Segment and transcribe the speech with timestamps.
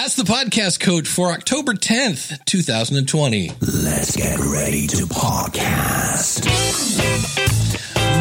[0.00, 3.48] Ask the podcast coach for October 10th, 2020.
[3.60, 6.44] Let's get ready to podcast.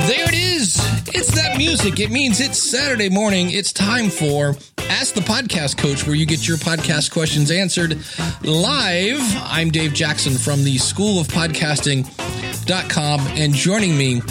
[0.08, 0.78] There it is.
[1.14, 2.00] It's that music.
[2.00, 3.52] It means it's Saturday morning.
[3.52, 4.56] It's time for
[4.90, 8.00] Ask the Podcast Coach, where you get your podcast questions answered
[8.42, 9.22] live.
[9.44, 14.22] I'm Dave Jackson from the School of Podcasting.com, and joining me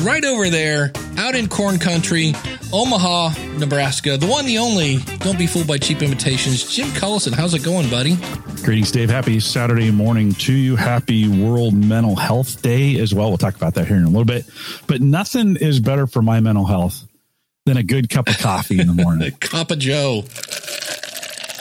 [0.00, 2.32] right over there out in corn country,
[2.72, 4.98] Omaha, Nebraska, the one, the only.
[5.18, 6.74] Don't be fooled by cheap imitations.
[6.74, 8.16] Jim Collison, how's it going, buddy?
[8.62, 9.10] Greetings, Dave.
[9.10, 10.76] Happy Saturday morning to you.
[10.76, 13.28] Happy World Mental Health Day as well.
[13.28, 14.46] We'll talk about that here in a little bit.
[14.86, 17.04] But nothing is better for my mental health
[17.66, 19.28] than a good cup of coffee in the morning.
[19.28, 20.22] A cup of Joe.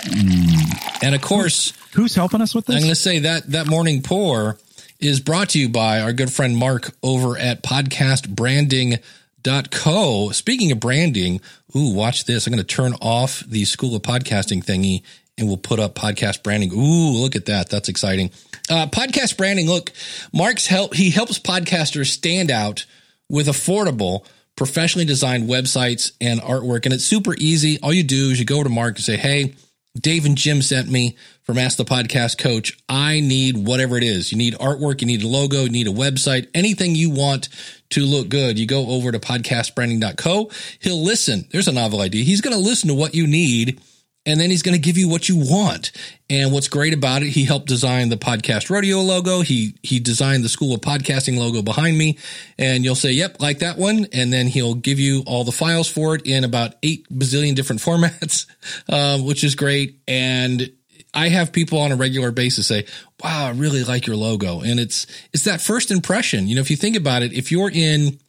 [0.04, 1.04] Mm.
[1.04, 2.76] And of course, who's helping us with this?
[2.76, 4.58] I'm going to say that that morning pour
[5.02, 10.30] is brought to you by our good friend Mark over at podcastbranding.co.
[10.30, 11.42] Speaking of branding,
[11.76, 12.46] ooh, watch this.
[12.46, 15.02] I'm going to turn off the School of Podcasting thingy
[15.38, 16.72] and we'll put up podcast branding.
[16.72, 17.70] Ooh, look at that.
[17.70, 18.30] That's exciting.
[18.70, 19.68] Uh, podcast branding.
[19.68, 19.92] Look,
[20.32, 20.94] Mark's help.
[20.94, 22.86] He helps podcasters stand out
[23.28, 24.26] with affordable,
[24.56, 26.86] professionally designed websites and artwork.
[26.86, 27.80] And it's super easy.
[27.82, 29.56] All you do is you go to Mark and say, Hey,
[30.00, 32.78] Dave and Jim sent me from Ask the Podcast Coach.
[32.88, 34.32] I need whatever it is.
[34.32, 37.50] You need artwork, you need a logo, you need a website, anything you want
[37.90, 38.58] to look good.
[38.58, 40.50] You go over to podcastbranding.co.
[40.80, 41.46] He'll listen.
[41.52, 42.24] There's a novel idea.
[42.24, 43.82] He's going to listen to what you need
[44.26, 45.92] and then he's going to give you what you want.
[46.30, 49.42] And what's great about it, he helped design the podcast rodeo logo.
[49.42, 52.18] He he designed the School of Podcasting logo behind me,
[52.58, 55.90] and you'll say, "Yep, like that one." And then he'll give you all the files
[55.90, 58.46] for it in about eight bazillion different formats,
[58.88, 60.00] uh, which is great.
[60.08, 60.72] And
[61.14, 62.86] I have people on a regular basis say,
[63.22, 66.48] "Wow, I really like your logo," and it's it's that first impression.
[66.48, 68.20] You know, if you think about it, if you're in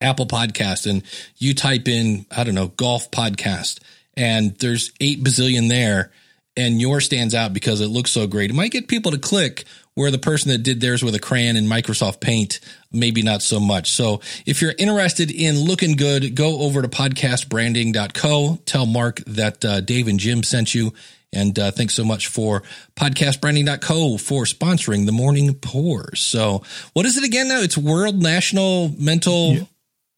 [0.00, 1.02] Apple Podcast and
[1.36, 3.80] you type in, I don't know, golf podcast
[4.18, 6.10] and there's eight bazillion there
[6.56, 8.50] and yours stands out because it looks so great.
[8.50, 11.56] It might get people to click where the person that did theirs with a crayon
[11.56, 12.58] in Microsoft Paint,
[12.92, 13.92] maybe not so much.
[13.92, 18.58] So if you're interested in looking good, go over to podcastbranding.co.
[18.66, 20.92] Tell Mark that uh, Dave and Jim sent you.
[21.32, 22.62] And uh, thanks so much for
[22.96, 26.20] podcastbranding.co for sponsoring the morning pours.
[26.20, 26.62] So
[26.92, 27.60] what is it again now?
[27.60, 29.64] It's World National Mental yeah.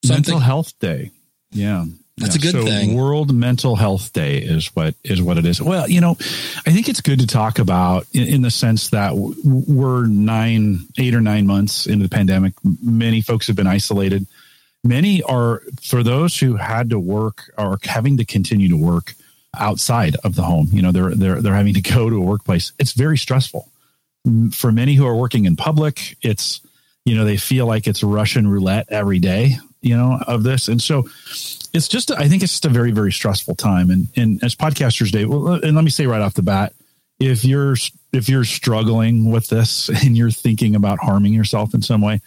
[0.09, 1.11] Mental Health Day.
[1.51, 1.85] Yeah.
[2.21, 2.95] That's yeah, a good so thing.
[2.95, 5.61] World Mental Health Day is what is what it is.
[5.61, 6.13] Well, you know,
[6.67, 11.15] I think it's good to talk about in, in, the sense that we're nine, eight
[11.15, 12.53] or nine months into the pandemic.
[12.83, 14.27] Many folks have been isolated.
[14.85, 19.15] Many are for those who had to work or having to continue to work
[19.59, 20.69] outside of the home.
[20.73, 22.73] You know, they're they're they're having to go to a workplace.
[22.79, 23.67] It's very stressful.
[24.53, 26.61] For many who are working in public, it's
[27.07, 29.57] you know they feel like it's Russian roulette every day.
[29.83, 31.09] You know of this, and so
[31.73, 33.91] it's just I think it's just a very very stressful time.
[33.91, 36.75] And and as podcasters, Dave, and let me say right off the bat,
[37.19, 37.77] if you're
[38.13, 42.21] if you're struggling with this and you're thinking about harming yourself in some way,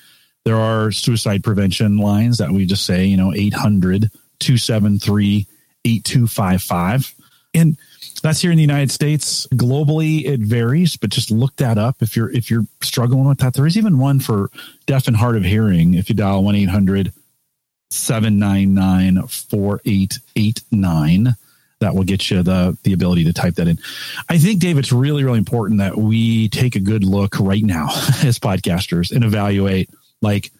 [0.45, 5.47] there are suicide prevention lines that we just say, you know, 800 273
[5.85, 7.13] 8255.
[7.55, 7.77] And
[8.21, 9.47] that's here in the United States.
[9.53, 13.53] Globally, it varies, but just look that up if you're if you're struggling with that.
[13.53, 14.49] There is even one for
[14.85, 15.93] deaf and hard of hearing.
[15.93, 17.11] If you dial one eight hundred
[17.93, 21.35] 799 4889
[21.79, 23.77] that will get you the the ability to type that in.
[24.29, 27.85] I think Dave it's really really important that we take a good look right now
[28.23, 29.89] as podcasters and evaluate
[30.21, 30.51] like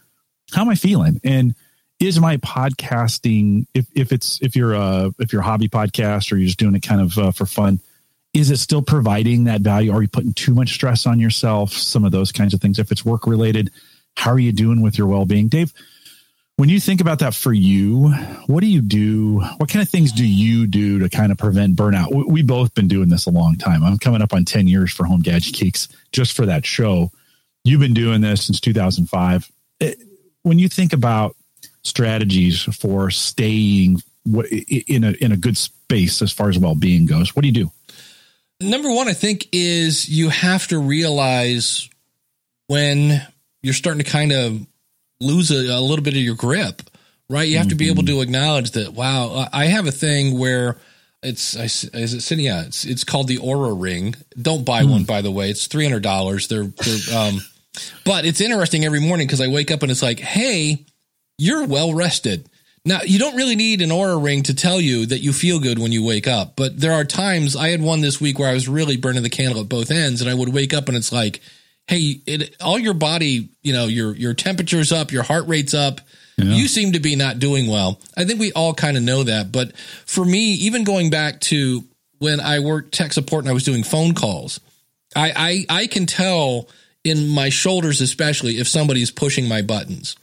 [0.51, 1.19] how am I feeling?
[1.23, 1.55] And
[1.99, 6.37] is my podcasting if if it's if you're a if you're a hobby podcast or
[6.37, 7.79] you're just doing it kind of uh, for fun
[8.33, 9.93] is it still providing that value?
[9.93, 11.71] Are you putting too much stress on yourself?
[11.71, 12.79] Some of those kinds of things.
[12.79, 13.69] If it's work related
[14.15, 15.47] how are you doing with your well-being?
[15.47, 15.73] Dave
[16.57, 18.09] when you think about that for you,
[18.45, 19.39] what do you do?
[19.57, 22.27] What kind of things do you do to kind of prevent burnout?
[22.27, 23.83] We, both been doing this a long time.
[23.83, 27.11] I'm coming up on 10 years for Home Gadget Geeks just for that show.
[27.63, 29.51] You've been doing this since 2005.
[29.79, 30.03] It, eh,
[30.43, 31.35] when you think about
[31.83, 37.41] strategies for staying in a in a good space as far as well-being goes, what
[37.41, 37.71] do you do?
[38.59, 41.89] Number one, I think is you have to realize
[42.67, 43.25] when
[43.61, 44.67] you're starting to kind of
[45.23, 46.81] lose a, a little bit of your grip,
[47.29, 47.47] right?
[47.47, 47.69] You have mm-hmm.
[47.69, 48.17] to be able mm-hmm.
[48.17, 48.93] to acknowledge that.
[48.93, 50.77] Wow, I have a thing where
[51.23, 52.45] it's is it sitting?
[52.45, 54.15] Yeah, it's it's called the Oura Ring.
[54.41, 54.91] Don't buy mm.
[54.91, 55.49] one, by the way.
[55.49, 56.47] It's three hundred dollars.
[56.47, 57.41] They're they're um,
[58.05, 60.85] but it's interesting every morning because I wake up and it's like, hey,
[61.37, 62.49] you're well rested.
[62.85, 65.79] Now, you don't really need an Oura ring to tell you that you feel good
[65.79, 68.53] when you wake up, but there are times I had one this week where I
[68.53, 71.11] was really burning the candle at both ends and I would wake up and it's
[71.11, 71.39] like,
[71.87, 76.01] hey, it, all your body, you know, your your temperature's up, your heart rate's up.
[76.37, 76.45] Yeah.
[76.45, 77.99] You seem to be not doing well.
[78.17, 81.83] I think we all kind of know that, but for me, even going back to
[82.17, 84.59] when I worked tech support and I was doing phone calls.
[85.15, 86.69] I, I, I can tell
[87.03, 90.15] in my shoulders, especially if somebody's pushing my buttons.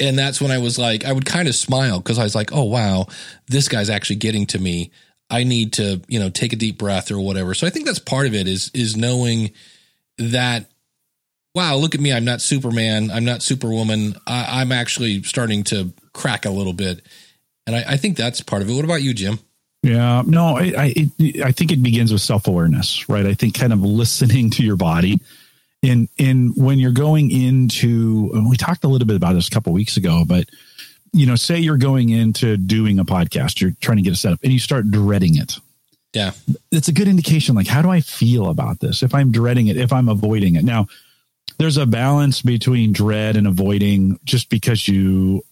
[0.00, 2.52] And that's when I was like, I would kind of smile because I was like,
[2.52, 3.06] oh, wow,
[3.46, 4.90] this guy's actually getting to me.
[5.28, 7.54] I need to, you know, take a deep breath or whatever.
[7.54, 9.50] So I think that's part of it is, is knowing
[10.18, 10.66] that,
[11.54, 12.12] wow, look at me.
[12.12, 13.10] I'm not Superman.
[13.10, 14.16] I'm not Superwoman.
[14.26, 17.02] I, I'm actually starting to crack a little bit.
[17.66, 18.74] And I, I think that's part of it.
[18.74, 19.38] What about you, Jim?
[19.82, 23.26] Yeah, no, I I, it, I think it begins with self awareness, right?
[23.26, 25.18] I think kind of listening to your body,
[25.82, 29.72] and and when you're going into, we talked a little bit about this a couple
[29.72, 30.48] weeks ago, but
[31.12, 34.32] you know, say you're going into doing a podcast, you're trying to get it set
[34.32, 35.58] up, and you start dreading it.
[36.14, 36.30] Yeah,
[36.70, 37.56] it's a good indication.
[37.56, 39.02] Like, how do I feel about this?
[39.02, 40.86] If I'm dreading it, if I'm avoiding it, now
[41.62, 45.44] there's a balance between dread and avoiding just because you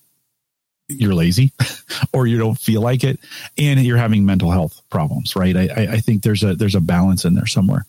[0.89, 1.53] you're lazy
[2.12, 3.21] or you don't feel like it
[3.57, 5.57] and you're having mental health problems right?
[5.57, 7.87] I i think there's a there's a balance in there somewhere.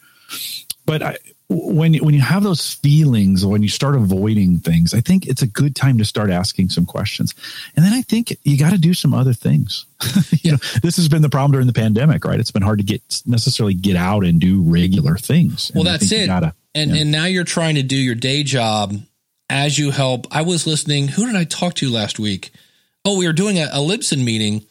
[0.86, 1.18] But I,
[1.50, 5.48] when when you have those feelings when you start avoiding things i think it's a
[5.48, 7.34] good time to start asking some questions.
[7.76, 9.88] And then i think you got to do some other things.
[10.44, 12.40] You know this has been the problem during the pandemic right?
[12.40, 15.72] It's been hard to get necessarily get out and do regular things.
[15.74, 16.28] Well that's it.
[16.28, 17.02] gotta, and yeah.
[17.02, 18.96] and now you're trying to do your day job
[19.50, 22.52] as you help i was listening who did i talk to last week
[23.06, 24.66] oh, we were doing a, a Libsyn meeting,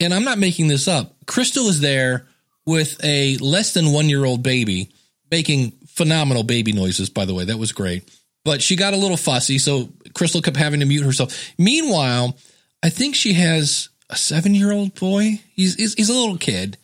[0.00, 1.14] and I'm not making this up.
[1.26, 2.26] Crystal is there
[2.64, 4.90] with a less than one year old baby,
[5.30, 7.44] making phenomenal baby noises, by the way.
[7.44, 8.08] That was great.
[8.44, 11.52] But she got a little fussy, so Crystal kept having to mute herself.
[11.58, 12.36] Meanwhile,
[12.82, 15.40] I think she has a seven year old boy.
[15.54, 16.76] He's, he's, he's a little kid,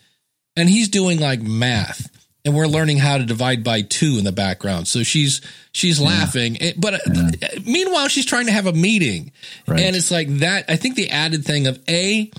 [0.57, 2.09] and he's doing like math
[2.45, 4.89] and we're learning how to divide by two in the background.
[4.89, 5.41] So she's
[5.73, 6.07] she's yeah.
[6.07, 7.49] laughing, but uh, yeah.
[7.65, 9.33] meanwhile she's trying to have a meeting,
[9.67, 9.81] right.
[9.81, 10.67] and it's like that.
[10.69, 12.31] I think the added thing of a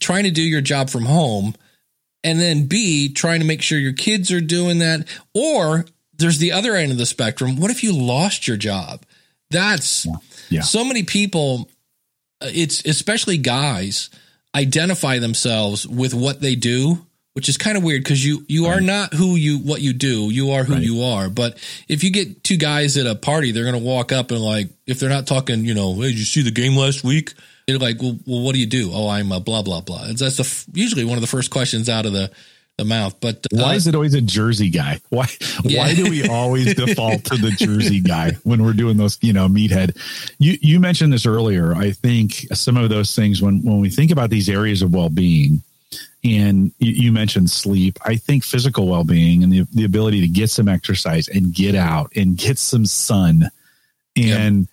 [0.00, 1.54] trying to do your job from home,
[2.24, 5.84] and then b trying to make sure your kids are doing that, or
[6.14, 7.56] there's the other end of the spectrum.
[7.56, 9.04] What if you lost your job?
[9.50, 10.06] That's
[10.48, 10.62] yeah.
[10.62, 11.68] so many people.
[12.40, 14.08] Uh, it's especially guys
[14.54, 18.78] identify themselves with what they do which is kind of weird because you you right.
[18.78, 20.30] are not who you what you do.
[20.30, 20.82] You are who right.
[20.82, 21.28] you are.
[21.28, 21.58] But
[21.88, 25.00] if you get two guys at a party, they're gonna walk up and like if
[25.00, 27.32] they're not talking, you know, hey, did you see the game last week?
[27.66, 28.90] They're like, well, well what do you do?
[28.92, 30.04] Oh, I'm a blah blah blah.
[30.04, 32.30] And that's the, usually one of the first questions out of the
[32.78, 33.18] the mouth.
[33.20, 35.00] But uh, why is it always a Jersey guy?
[35.08, 35.28] Why
[35.64, 35.80] yeah.
[35.80, 39.18] why do we always default to the Jersey guy when we're doing those?
[39.22, 39.96] You know, meathead.
[40.38, 41.74] You you mentioned this earlier.
[41.74, 45.10] I think some of those things when when we think about these areas of well
[45.10, 45.62] being
[46.24, 47.98] and you, you, mentioned sleep.
[48.04, 51.74] I think physical well being and the, the ability to get some exercise and get
[51.74, 53.50] out and get some sun
[54.16, 54.68] and, yep.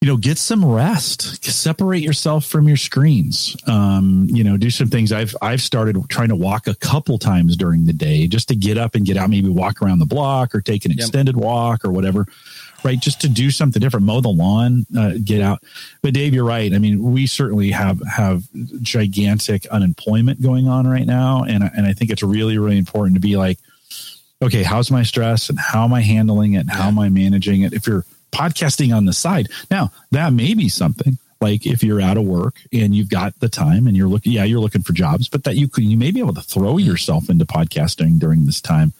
[0.00, 3.56] you know, get some rest, separate yourself from your screens.
[3.66, 5.12] Um, you know, do some things.
[5.12, 8.78] I've, I've started trying to walk a couple times during the day just to get
[8.78, 11.00] up and get out, maybe walk around the block or take an yep.
[11.00, 12.26] extended walk or whatever
[12.84, 13.00] right?
[13.00, 15.62] Just to do something different, mow the lawn, uh, get out.
[16.02, 16.72] But Dave, you're right.
[16.72, 18.44] I mean, we certainly have have
[18.82, 23.20] gigantic unemployment going on right now, and and I think it's really really important to
[23.20, 23.58] be like,
[24.42, 26.60] okay, how's my stress and how am I handling it?
[26.60, 27.72] And how am I managing it?
[27.72, 32.16] If you're podcasting on the side, now that may be something like if you're out
[32.16, 35.28] of work and you've got the time and you're looking yeah you're looking for jobs
[35.28, 38.62] but that you can you may be able to throw yourself into podcasting during this
[38.62, 38.94] time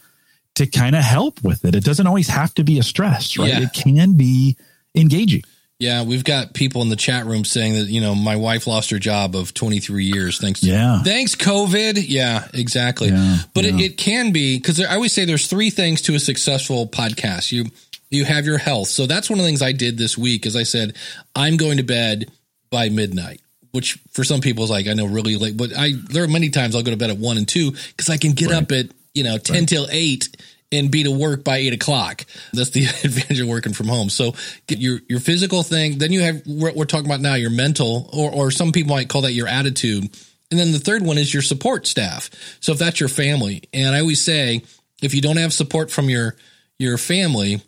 [0.55, 1.75] to kind of help with it.
[1.75, 3.49] It doesn't always have to be a stress, right?
[3.49, 3.61] Yeah.
[3.61, 4.57] It can be
[4.95, 5.43] engaging.
[5.77, 8.91] Yeah, we've got people in the chat room saying that you know my wife lost
[8.91, 12.01] her job of 23 years thanks to yeah thanks COVID.
[12.07, 13.09] Yeah, exactly.
[13.09, 13.75] Yeah, but yeah.
[13.75, 17.51] It, it can be because I always say there's three things to a successful podcast.
[17.51, 17.65] You
[18.09, 20.45] you have your health, so that's one of the things I did this week.
[20.45, 20.95] As I said,
[21.35, 22.31] I'm going to bed
[22.69, 26.23] by midnight which for some people is like I know really late, but I there
[26.23, 28.51] are many times I'll go to bed at one and two because I can get
[28.51, 28.63] right.
[28.63, 28.85] up at
[29.15, 29.67] you know, 10 right.
[29.67, 30.37] till 8
[30.71, 32.25] and be to work by 8 o'clock.
[32.53, 34.09] That's the advantage of working from home.
[34.09, 34.33] So
[34.67, 35.97] get your, your physical thing.
[35.97, 39.09] Then you have what we're talking about now, your mental, or, or some people might
[39.09, 40.03] call that your attitude.
[40.51, 42.29] And then the third one is your support staff.
[42.59, 44.63] So if that's your family, and I always say,
[45.01, 46.35] if you don't have support from your,
[46.77, 47.61] your family,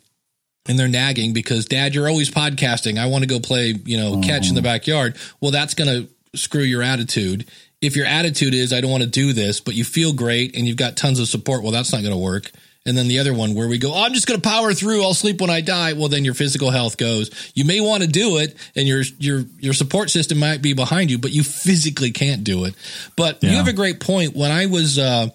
[0.68, 2.98] and they're nagging because dad, you're always podcasting.
[2.98, 4.64] I want to go play, you know, catch in the mm-hmm.
[4.64, 5.16] backyard.
[5.40, 7.48] Well, that's going to screw your attitude
[7.80, 10.66] if your attitude is I don't want to do this, but you feel great and
[10.66, 12.50] you've got tons of support, well, that's not going to work.
[12.86, 15.02] And then the other one where we go, oh, I'm just going to power through.
[15.02, 15.92] I'll sleep when I die.
[15.92, 17.52] Well, then your physical health goes.
[17.54, 21.10] You may want to do it, and your your your support system might be behind
[21.10, 22.74] you, but you physically can't do it.
[23.14, 23.50] But yeah.
[23.50, 24.34] you have a great point.
[24.34, 25.28] When I was uh,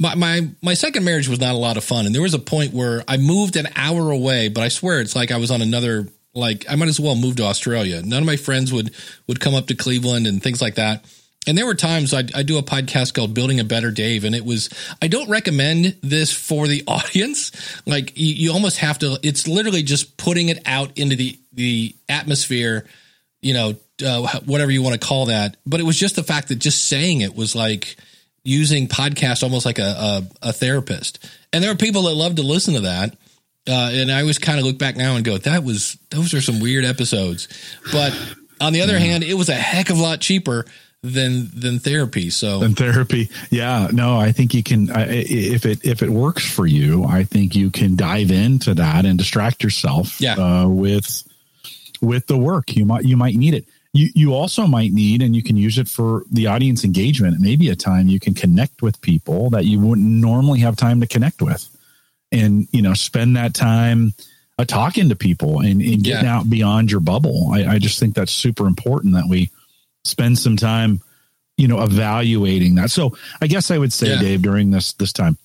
[0.00, 2.38] my my my second marriage was not a lot of fun, and there was a
[2.38, 5.60] point where I moved an hour away, but I swear it's like I was on
[5.60, 6.08] another.
[6.32, 8.00] Like I might as well move to Australia.
[8.02, 8.94] None of my friends would
[9.26, 11.04] would come up to Cleveland and things like that
[11.46, 14.34] And there were times I, I do a podcast called Building a Better Dave, and
[14.34, 14.70] it was,
[15.02, 17.52] I don't recommend this for the audience.
[17.86, 21.94] Like you, you almost have to, it's literally just putting it out into the, the
[22.08, 22.86] atmosphere,
[23.42, 25.56] you know, uh, whatever you want to call that.
[25.66, 27.96] But it was just the fact that just saying it was like
[28.42, 29.82] using podcast almost like a,
[30.42, 31.26] a, a therapist.
[31.52, 33.16] And there are people that love to listen to that.
[33.66, 36.42] Uh, and I always kind of look back now and go, that was, those are
[36.42, 37.48] some weird episodes.
[37.92, 38.14] But
[38.60, 40.66] on the other hand, it was a heck of a lot cheaper
[41.04, 42.30] than than therapy.
[42.30, 43.88] So than therapy, yeah.
[43.92, 47.54] No, I think you can I, if it if it works for you, I think
[47.54, 50.18] you can dive into that and distract yourself.
[50.20, 50.34] Yeah.
[50.34, 51.22] Uh, with
[52.00, 53.66] with the work, you might you might need it.
[53.92, 57.38] You you also might need, and you can use it for the audience engagement.
[57.38, 61.06] Maybe a time you can connect with people that you wouldn't normally have time to
[61.06, 61.68] connect with,
[62.32, 64.14] and you know spend that time.
[64.56, 66.36] Uh, talking to people and, and getting yeah.
[66.36, 67.50] out beyond your bubble.
[67.52, 69.50] I, I just think that's super important that we
[70.04, 71.00] spend some time,
[71.56, 72.90] you know, evaluating that.
[72.90, 74.20] So I guess I would say, yeah.
[74.20, 75.38] Dave, during this this time,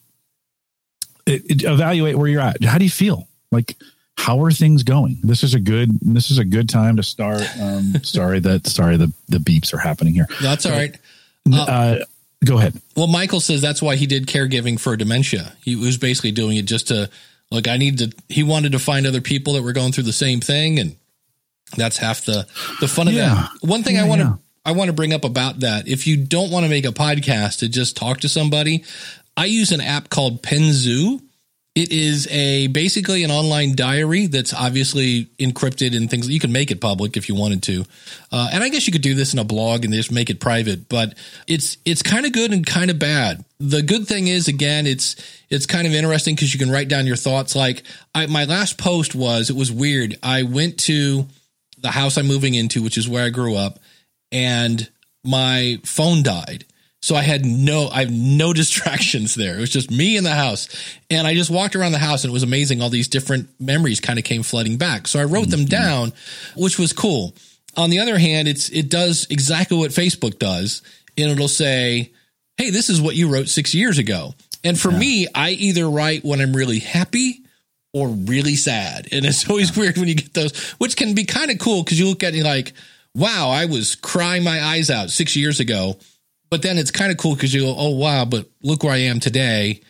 [1.25, 2.63] it, it, evaluate where you're at.
[2.63, 3.27] How do you feel?
[3.51, 3.77] Like,
[4.17, 5.19] how are things going?
[5.23, 5.91] This is a good.
[6.01, 7.43] This is a good time to start.
[7.59, 8.67] Um, sorry that.
[8.67, 10.27] Sorry the the beeps are happening here.
[10.41, 10.95] That's all right.
[11.51, 12.05] Uh, uh,
[12.45, 12.79] go ahead.
[12.95, 15.53] Well, Michael says that's why he did caregiving for dementia.
[15.63, 17.09] He was basically doing it just to
[17.51, 18.11] like I need to.
[18.27, 20.95] He wanted to find other people that were going through the same thing, and
[21.77, 22.47] that's half the
[22.81, 23.29] the fun of yeah.
[23.29, 23.67] that.
[23.67, 24.35] One thing yeah, I want to yeah.
[24.65, 25.87] I want to bring up about that.
[25.87, 28.83] If you don't want to make a podcast to just talk to somebody,
[29.35, 31.21] I use an app called Penzu.
[31.75, 36.27] It is a basically an online diary that's obviously encrypted and things.
[36.27, 37.85] You can make it public if you wanted to,
[38.33, 40.41] uh, and I guess you could do this in a blog and just make it
[40.41, 40.89] private.
[40.89, 41.13] But
[41.47, 43.45] it's it's kind of good and kind of bad.
[43.59, 45.15] The good thing is, again, it's
[45.49, 47.55] it's kind of interesting because you can write down your thoughts.
[47.55, 50.17] Like I, my last post was, it was weird.
[50.21, 51.27] I went to
[51.77, 53.79] the house I'm moving into, which is where I grew up,
[54.31, 54.89] and
[55.23, 56.65] my phone died.
[57.01, 59.57] So I had no, I have no distractions there.
[59.57, 60.67] It was just me in the house.
[61.09, 62.81] And I just walked around the house and it was amazing.
[62.81, 65.07] All these different memories kind of came flooding back.
[65.07, 65.51] So I wrote mm-hmm.
[65.51, 66.13] them down,
[66.55, 67.35] which was cool.
[67.77, 70.81] On the other hand, it's, it does exactly what Facebook does.
[71.17, 72.11] And it'll say,
[72.57, 74.33] Hey, this is what you wrote six years ago.
[74.65, 74.99] And for yeah.
[74.99, 77.43] me, I either write when I'm really happy
[77.93, 79.07] or really sad.
[79.13, 81.97] And it's always weird when you get those, which can be kind of cool because
[81.97, 82.73] you look at it like,
[83.15, 85.97] wow, I was crying my eyes out six years ago.
[86.49, 89.01] But then it's kind of cool because you go, oh, wow, but look where I
[89.01, 89.81] am today.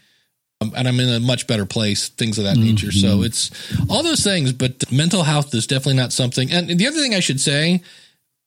[0.61, 2.65] Um, and I'm in a much better place, things of that mm-hmm.
[2.65, 2.91] nature.
[2.91, 3.49] So it's
[3.89, 4.51] all those things.
[4.51, 6.51] But mental health is definitely not something.
[6.51, 7.81] And the other thing I should say,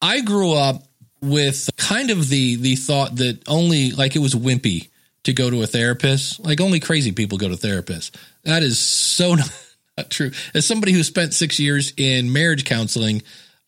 [0.03, 0.83] I grew up
[1.23, 4.89] with kind of the the thought that only like it was wimpy
[5.25, 6.41] to go to a therapist.
[6.41, 8.11] Like only crazy people go to therapists.
[8.45, 9.37] That is so
[9.97, 10.33] not true.
[10.53, 13.23] As somebody who spent six years in marriage counseling,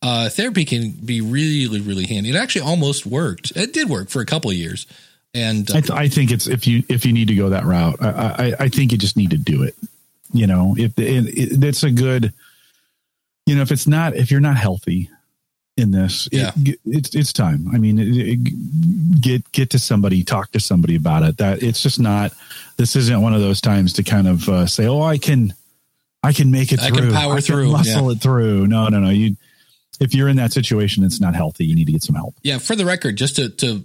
[0.05, 2.29] uh, therapy can be really, really handy.
[2.29, 3.53] It actually almost worked.
[3.57, 4.87] It did work for a couple of years.
[5.33, 7.65] And uh, I, th- I, think it's if you if you need to go that
[7.65, 9.75] route, I, I, I think you just need to do it.
[10.35, 12.35] You know, if it, it, it's a good,
[13.47, 15.09] you know, if it's not if you're not healthy
[15.79, 17.69] in this, yeah, it, it's it's time.
[17.73, 17.97] I mean,
[19.23, 21.39] get get to somebody, talk to somebody about it.
[21.39, 22.33] That it's just not.
[22.77, 25.55] This isn't one of those times to kind of uh, say, "Oh, I can,
[26.23, 26.97] I can make it through.
[26.97, 28.13] I can power I can through, muscle yeah.
[28.13, 29.09] it through." No, no, no.
[29.09, 29.37] You
[30.01, 31.65] if you're in that situation, it's not healthy.
[31.65, 32.35] You need to get some help.
[32.43, 32.59] Yeah.
[32.59, 33.85] For the record, just to to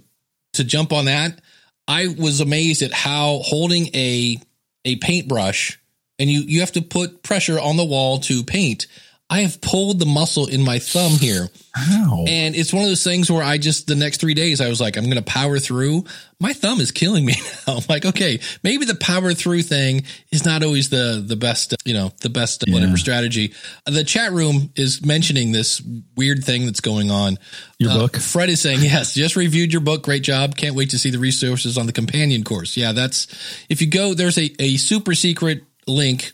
[0.54, 1.40] to jump on that,
[1.86, 4.38] I was amazed at how holding a
[4.84, 5.78] a paintbrush
[6.18, 8.86] and you you have to put pressure on the wall to paint
[9.30, 11.48] I have pulled the muscle in my thumb here.
[11.72, 12.24] How?
[12.26, 14.80] And it's one of those things where I just, the next three days, I was
[14.80, 16.04] like, I'm going to power through.
[16.40, 17.34] My thumb is killing me
[17.66, 17.76] now.
[17.76, 21.94] I'm like, okay, maybe the power through thing is not always the, the best, you
[21.94, 22.74] know, the best yeah.
[22.74, 23.54] whatever strategy.
[23.86, 25.80] The chat room is mentioning this
[26.16, 27.38] weird thing that's going on.
[27.78, 28.16] Your uh, book?
[28.16, 30.02] Fred is saying, yes, just reviewed your book.
[30.02, 30.56] Great job.
[30.56, 32.76] Can't wait to see the resources on the companion course.
[32.76, 33.28] Yeah, that's,
[33.68, 36.32] if you go, there's a, a super secret link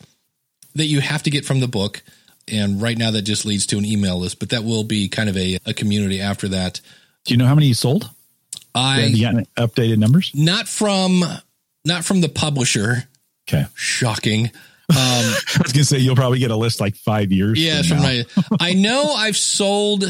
[0.76, 2.02] that you have to get from the book
[2.50, 5.28] and right now that just leads to an email list, but that will be kind
[5.28, 6.80] of a, a community after that.
[7.24, 8.08] Do you know how many you sold?
[8.74, 10.32] I Have you got updated numbers?
[10.34, 11.24] Not from
[11.84, 13.08] not from the publisher.
[13.48, 13.66] Okay.
[13.74, 14.50] Shocking.
[14.88, 17.60] Um, I was gonna say you'll probably get a list like five years.
[17.60, 18.24] Yeah, from, from my.
[18.60, 20.04] I know I've sold,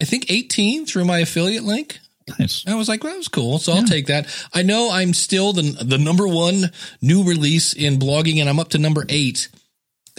[0.00, 1.98] I think eighteen through my affiliate link.
[2.38, 2.64] Nice.
[2.66, 3.58] I was like, well, that was cool.
[3.58, 3.80] So yeah.
[3.80, 4.26] I'll take that.
[4.54, 6.70] I know I'm still the the number one
[7.02, 9.50] new release in blogging, and I'm up to number eight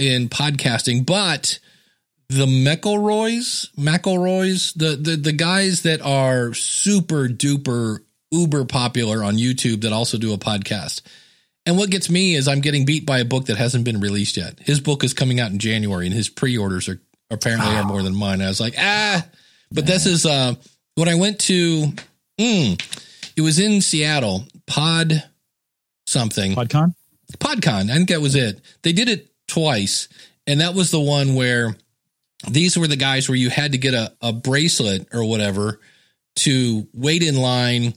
[0.02, 1.60] in podcasting, but
[2.30, 8.00] the McElroys, McElroys, the, the the guys that are super duper
[8.32, 11.02] uber popular on YouTube that also do a podcast.
[11.66, 14.38] And what gets me is I'm getting beat by a book that hasn't been released
[14.38, 14.60] yet.
[14.60, 17.78] His book is coming out in January, and his pre-orders are apparently oh.
[17.78, 18.42] are more than mine.
[18.42, 19.26] I was like, ah,
[19.70, 19.94] but Man.
[19.94, 20.56] this is uh
[20.96, 21.94] when I went to
[22.42, 23.34] Mm.
[23.36, 24.46] It was in Seattle.
[24.66, 25.24] Pod
[26.08, 26.54] something.
[26.54, 26.96] PodCon.
[27.38, 27.90] PodCon.
[27.90, 28.62] I think that was it.
[28.82, 30.08] They did it twice,
[30.48, 31.76] and that was the one where
[32.50, 35.80] these were the guys where you had to get a, a bracelet or whatever
[36.38, 37.94] to wait in line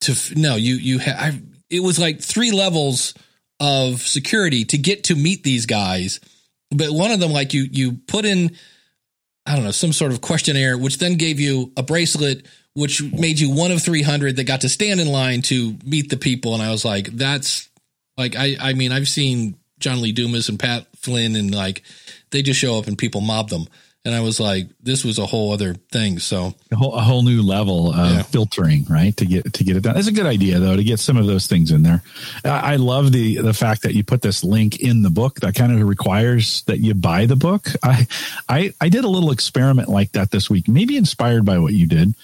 [0.00, 3.14] to no you you had it was like three levels
[3.60, 6.20] of security to get to meet these guys.
[6.70, 8.56] But one of them like you you put in
[9.46, 12.44] i don't know some sort of questionnaire which then gave you a bracelet
[12.74, 16.16] which made you one of 300 that got to stand in line to meet the
[16.16, 16.54] people.
[16.54, 17.70] And i was like that's
[18.16, 21.82] like i i mean i've seen john lee dumas and pat flynn and like
[22.30, 23.66] they just show up and people mob them
[24.04, 27.22] and i was like this was a whole other thing so a whole, a whole
[27.22, 28.22] new level of Yeah.
[28.22, 29.16] filtering, right?
[29.16, 29.96] To get to get it done.
[29.96, 32.02] It's a good idea though to get some of those things in there.
[32.44, 35.54] I, I love the the fact that you put this link in the book that
[35.54, 37.68] kind of requires that you buy the book.
[37.82, 38.06] I
[38.48, 41.86] I I did a little experiment like that this week, maybe inspired by what you
[41.86, 42.14] did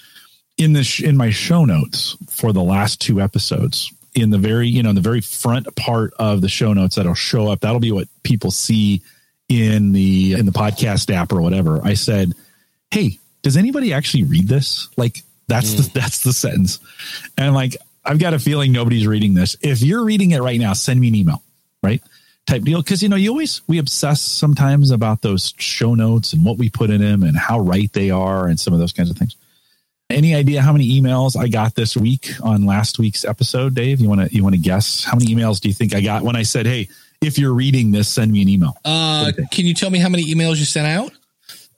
[0.58, 3.92] in the sh- in my show notes for the last two episodes.
[4.14, 7.14] In the very you know in the very front part of the show notes that'll
[7.14, 7.60] show up.
[7.60, 9.02] That'll be what people see
[9.48, 11.80] in the in the podcast app or whatever.
[11.82, 12.34] I said,
[12.90, 14.88] "Hey, does anybody actually read this?
[14.96, 15.88] Like that's the hmm.
[15.94, 16.78] that's the sentence."
[17.38, 19.56] And like I've got a feeling nobody's reading this.
[19.62, 21.42] If you're reading it right now, send me an email,
[21.82, 22.02] right?
[22.46, 26.44] Type deal because you know you always we obsess sometimes about those show notes and
[26.44, 29.10] what we put in them and how right they are and some of those kinds
[29.10, 29.36] of things.
[30.12, 34.00] Any idea how many emails I got this week on last week's episode, Dave?
[34.00, 36.22] You want to you want to guess how many emails do you think I got
[36.22, 36.88] when I said, "Hey,
[37.20, 40.24] if you're reading this, send me an email." uh can you tell me how many
[40.32, 41.12] emails you sent out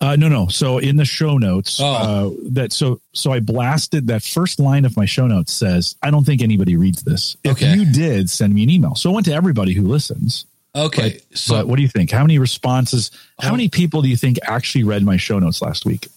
[0.01, 0.49] Uh, no, no.
[0.49, 1.87] So in the show notes, Oh.
[1.87, 6.11] uh, that so so I blasted that first line of my show notes says, "I
[6.11, 7.75] don't think anybody reads this." If Okay.
[7.75, 8.95] you did, send me an email.
[8.97, 10.45] So it went to everybody who listens.
[10.77, 12.11] okay But, so but what do you think?
[12.11, 13.11] How many responses?
[13.41, 13.53] How Oh.
[13.53, 16.09] many people do you think actually read my show notes last week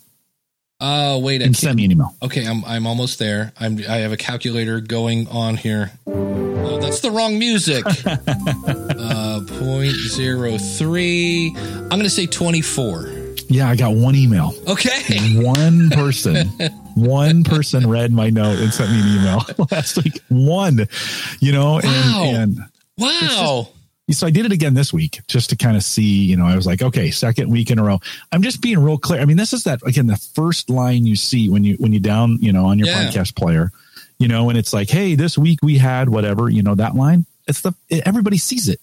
[0.79, 2.15] uh wait and send me an email?
[2.21, 3.51] Okay, I'm I'm almost there.
[3.59, 5.91] I'm I have a calculator going on here.
[6.07, 7.83] Oh, that's the wrong music.
[8.05, 11.53] uh, point zero three.
[11.57, 13.09] I'm going to say twenty four.
[13.49, 14.53] Yeah, I got one email.
[14.67, 15.17] Okay.
[15.41, 16.47] One person,
[16.95, 20.19] one person read my note and sent me an email last week.
[20.27, 20.87] One,
[21.39, 22.23] you know, and Wow.
[22.25, 22.57] and
[22.97, 23.67] Wow.
[24.11, 26.55] So I did it again this week just to kind of see, you know, I
[26.55, 27.99] was like, okay, second week in a row.
[28.31, 29.19] I'm just being real clear.
[29.21, 31.99] I mean, this is that again, the first line you see when you when you
[31.99, 33.03] down, you know, on your Yeah.
[33.05, 33.71] podcast player,
[34.19, 37.25] you know, and it's like, hey, this week we had whatever, you know, that line.
[37.47, 37.73] It's the
[38.05, 38.79] everybody sees it.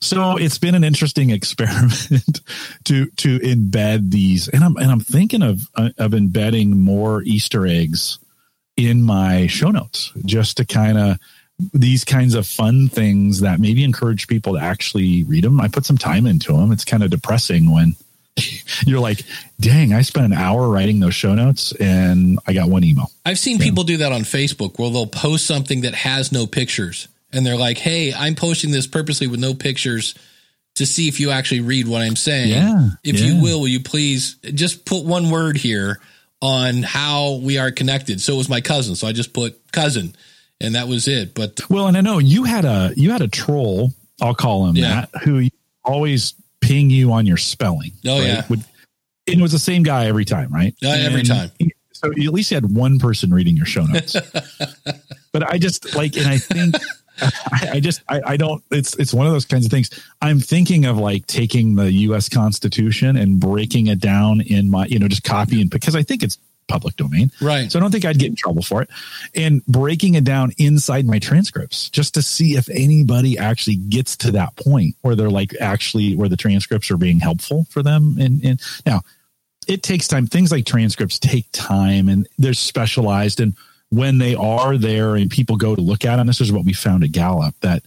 [0.00, 2.40] So it's been an interesting experiment
[2.84, 7.66] to to embed these, and I'm and I'm thinking of uh, of embedding more Easter
[7.66, 8.18] eggs
[8.76, 11.18] in my show notes just to kind of
[11.72, 15.60] these kinds of fun things that maybe encourage people to actually read them.
[15.60, 16.70] I put some time into them.
[16.70, 17.96] It's kind of depressing when
[18.86, 19.22] you're like,
[19.60, 23.10] dang, I spent an hour writing those show notes and I got one email.
[23.24, 27.08] I've seen people do that on Facebook where they'll post something that has no pictures
[27.32, 30.14] and they're like, "Hey, I'm posting this purposely with no pictures
[30.76, 32.50] to see if you actually read what I'm saying.
[32.50, 33.26] Yeah, if yeah.
[33.26, 36.00] you will, will you please just put one word here
[36.42, 40.14] on how we are connected?" So it was my cousin, so I just put cousin
[40.60, 41.34] and that was it.
[41.34, 44.76] But Well, and I know you had a you had a troll, I'll call him
[44.76, 45.06] Yeah.
[45.12, 45.48] that, who
[45.84, 47.92] always ping you on your spelling.
[48.06, 48.44] Oh, yeah.
[48.48, 48.64] Would,
[49.28, 50.74] and it was the same guy every time, right?
[50.80, 51.50] Yeah, every And time.
[51.92, 54.16] So you at least you had one person reading your show notes.
[55.32, 56.76] but I just like, and I think
[57.20, 58.62] I, I just I, I don't.
[58.70, 59.90] It's it's one of those kinds of things.
[60.20, 62.28] I'm thinking of like taking the U.S.
[62.28, 66.38] Constitution and breaking it down in my, you know, just copying because I think it's
[66.68, 67.30] public domain.
[67.40, 67.70] right.
[67.70, 68.90] So I don't think I'd get in trouble for it.
[69.34, 74.32] And breaking it down inside my transcripts just to see if anybody actually gets to
[74.32, 78.16] that point where they're like actually where the transcripts are being helpful for them.
[78.18, 79.02] And, and now
[79.66, 80.26] it takes time.
[80.26, 83.40] Things like transcripts take time and they're specialized.
[83.40, 83.54] And
[83.90, 86.72] when they are there and people go to look at them, this is what we
[86.72, 87.82] found at Gallup that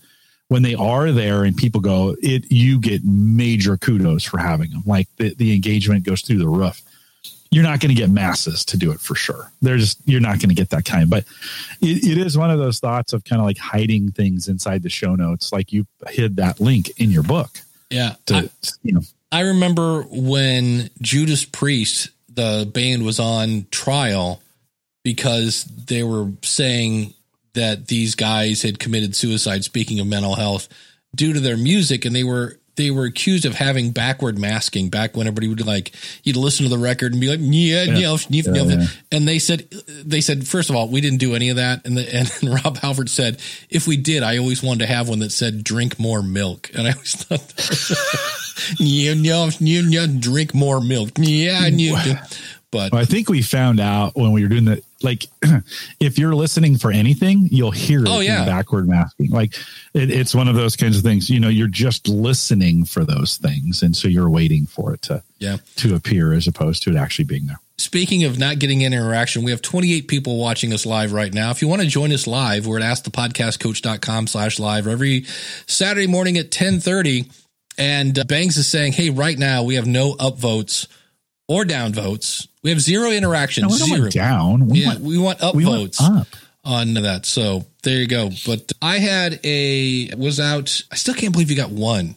[0.48, 4.82] when they are there and people go, it you get major kudos for having them.
[4.86, 6.82] Like the, the engagement goes through the roof
[7.52, 9.52] you're not going to get masses to do it for sure.
[9.62, 11.24] There's you're not going to get that kind, but
[11.82, 14.90] it, it is one of those thoughts of kind of like hiding things inside the
[14.90, 17.60] show notes, like you hid that link in your book
[17.90, 18.16] Yeah.
[18.28, 18.50] to I,
[18.84, 19.02] you know.
[19.32, 24.42] I remember when Judas Priest, the band, was on trial
[25.04, 27.14] because they were saying
[27.54, 29.64] that these guys had committed suicide.
[29.64, 30.68] Speaking of mental health,
[31.16, 34.90] due to their music, and they were they were accused of having backward masking.
[34.90, 35.92] Back when everybody would like
[36.24, 38.86] you'd listen to the record and be like, yeah, yeah, yeah, yeah, yeah.
[39.12, 39.70] and they said
[40.06, 42.30] they said first of all we didn't do any of that, and the, and
[42.64, 46.00] Rob Halford said if we did, I always wanted to have one that said drink
[46.00, 48.36] more milk, and I always thought.
[48.78, 51.12] Yeah, yeah, yeah, yeah, drink more milk.
[51.18, 52.26] Yeah, yeah.
[52.72, 55.26] But Well, I think we found out when we were doing the like
[56.00, 58.42] if you're listening for anything, you'll hear it Oh, yeah.
[58.42, 59.30] in backward masking.
[59.32, 59.54] Like
[59.94, 61.30] it, it's one of those kinds of things.
[61.30, 65.24] You know, you're just listening for those things, and so you're waiting for it to
[65.40, 65.58] Yeah.
[65.78, 67.60] to appear as opposed to it actually being there.
[67.78, 71.50] Speaking of not getting any interaction, we have 28 people watching us live right now.
[71.52, 75.26] If you want to join us live, we're at askthepodcastcoach.com slash live every
[75.66, 77.30] Saturday morning at 1030.
[77.78, 80.88] And uh, Bangs is saying, hey, right now we have no upvotes
[81.50, 82.48] or down votes.
[82.64, 83.68] We have zero interactions.
[83.68, 84.02] No, we don't zero.
[84.02, 84.68] want down.
[84.70, 86.28] We yeah, want, we want we want up.
[86.64, 87.26] on that.
[87.26, 88.30] So there you go.
[88.46, 92.16] But I had a, was out, I still can't believe you got one.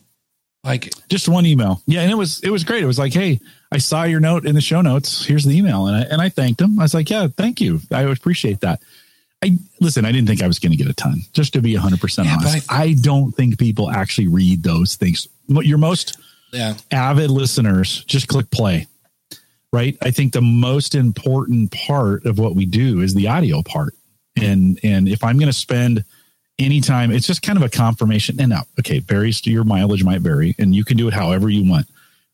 [0.65, 1.83] Like, Just one email.
[1.87, 2.85] Yeah, and it was it was great.
[2.85, 3.41] It was like, hey,
[3.73, 5.25] I saw your note in the show notes.
[5.25, 6.79] Here's the email, and I and I thanked him.
[6.79, 7.81] I was like, yeah, thank you.
[7.91, 8.81] I appreciate that.
[9.43, 10.05] I listen.
[10.05, 11.23] I didn't think I was going to get a ton.
[11.33, 14.63] Just to be 100 percent Yeah, but honest, I- I, don't think people actually read
[14.63, 15.27] those things.
[15.49, 16.17] Your most
[16.53, 18.87] yeah, avid listeners just click play.
[19.73, 19.97] Right.
[20.03, 23.95] I think the most important part of what we do is the audio part.
[24.37, 26.05] And and if I'm going to spend
[26.59, 28.41] any time, it's just kind of a confirmation.
[28.41, 31.49] And now, okay, varies to your mileage might vary, and you can do it however
[31.49, 31.87] you want.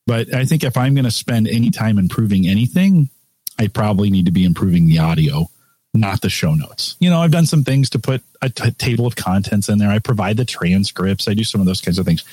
[0.06, 3.10] But I think if I'm going to spend any time improving anything,
[3.58, 5.50] I probably need to be improving the audio,
[5.94, 6.96] not the show notes.
[6.98, 9.90] You know, I've done some things to put a t- table of contents in there.
[9.90, 11.28] I provide the transcripts.
[11.28, 12.24] I do some of those kinds of things.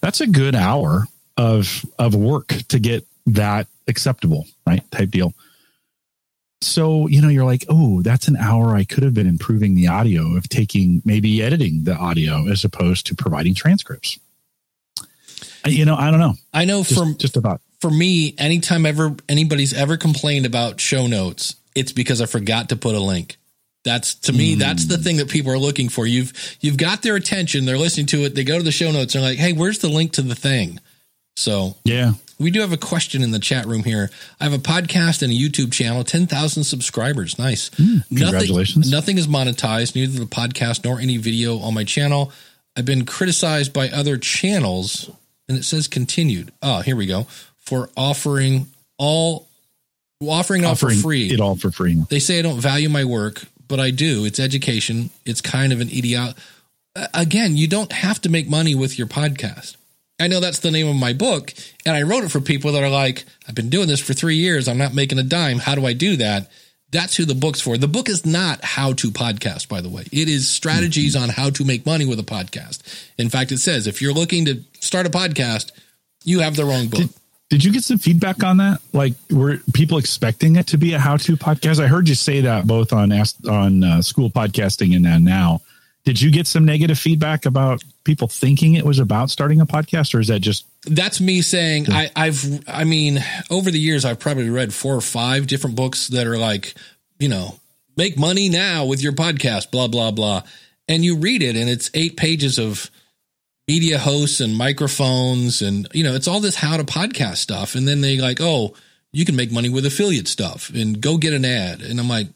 [0.00, 1.04] That's a good hour
[1.36, 4.88] of of work to get that acceptable, right?
[4.90, 5.34] Type deal.
[6.62, 9.88] So, you know, you're like, oh, that's an hour I could have been improving the
[9.88, 14.18] audio of taking maybe editing the audio as opposed to providing transcripts.
[15.66, 16.34] You know, I don't know.
[16.54, 17.60] I know Just, from, just a thought.
[17.80, 22.76] for me, anytime ever anybody's ever complained about show notes, it's because I forgot to
[22.76, 23.36] put a link.
[23.84, 24.58] That's to me, hmm.
[24.58, 26.06] that's the thing that people are looking for.
[26.06, 29.12] You've you've got their attention, they're listening to it, they go to the show notes,
[29.12, 30.80] they're like, hey, where's the link to the thing?
[31.36, 32.12] So Yeah.
[32.38, 34.10] We do have a question in the chat room here.
[34.40, 37.38] I have a podcast and a YouTube channel, 10,000 subscribers.
[37.38, 37.70] Nice.
[37.76, 38.90] Hmm, congratulations.
[38.90, 42.32] Nothing, nothing is monetized, neither the podcast nor any video on my channel.
[42.76, 45.10] I've been criticized by other channels,
[45.48, 46.52] and it says continued.
[46.62, 47.22] Oh, here we go.
[47.58, 48.66] For offering
[48.98, 49.48] all,
[50.20, 51.30] offering it all for free.
[51.30, 51.94] it all for free.
[52.10, 54.26] They say I don't value my work, but I do.
[54.26, 55.10] It's education.
[55.24, 56.34] It's kind of an idiot.
[57.14, 59.76] Again, you don't have to make money with your podcast.
[60.18, 61.52] I know that's the name of my book,
[61.84, 64.36] and I wrote it for people that are like, I've been doing this for three
[64.36, 64.66] years.
[64.66, 65.58] I'm not making a dime.
[65.58, 66.50] How do I do that?
[66.90, 67.76] That's who the book's for.
[67.76, 70.04] The book is not how to podcast, by the way.
[70.12, 72.80] It is strategies on how to make money with a podcast.
[73.18, 75.72] In fact, it says if you're looking to start a podcast,
[76.24, 77.00] you have the wrong book.
[77.00, 77.10] Did,
[77.50, 78.80] did you get some feedback on that?
[78.92, 81.82] Like, were people expecting it to be a how-to podcast?
[81.82, 83.12] I heard you say that both on
[83.48, 85.60] on uh, school podcasting and then now.
[86.06, 90.14] Did you get some negative feedback about people thinking it was about starting a podcast,
[90.14, 93.18] or is that just that's me saying I, I've I mean
[93.50, 96.74] over the years I've probably read four or five different books that are like
[97.18, 97.58] you know
[97.96, 100.44] make money now with your podcast blah blah blah.
[100.86, 102.88] And you read it and it's eight pages of
[103.66, 107.74] media hosts and microphones and you know it's all this how to podcast stuff.
[107.74, 108.74] And then they like oh
[109.10, 111.82] you can make money with affiliate stuff and go get an ad.
[111.82, 112.28] And I'm like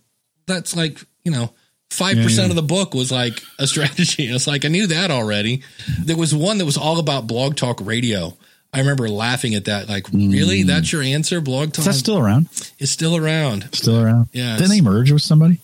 [0.48, 1.52] that's like you know
[1.90, 4.26] Five percent of the book was like a strategy.
[4.32, 5.62] It's like I knew that already.
[6.04, 8.36] There was one that was all about blog talk radio.
[8.72, 9.88] I remember laughing at that.
[9.88, 10.62] Like, really?
[10.62, 11.40] That's your answer?
[11.40, 12.46] Blog talk is that still around?
[12.78, 13.68] is still around.
[13.74, 14.28] Still around?
[14.32, 15.58] Yeah, Didn't they merge with somebody?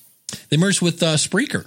[0.48, 1.66] They merged with uh, Spreaker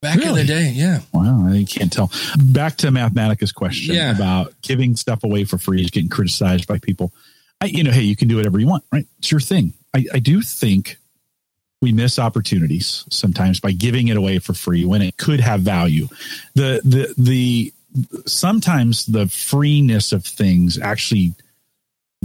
[0.00, 0.70] back in the day.
[0.72, 2.12] Yeah, Wow, I can't tell.
[2.38, 4.14] Back to Mathematica's question Yeah.
[4.14, 7.12] about giving stuff away for free is getting criticized by people.
[7.60, 9.06] I, you know, hey, you can do whatever you want, right?
[9.18, 9.72] It's your thing.
[9.92, 10.98] I, I do think
[11.80, 16.08] we miss opportunities sometimes by giving it away for free when it could have value.
[16.54, 17.72] The the the
[18.26, 21.34] sometimes the freeness of things actually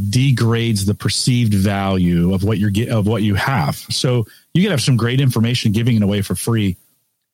[0.09, 3.75] degrades the perceived value of what you're get of what you have.
[3.75, 6.77] So you could have some great information giving it away for free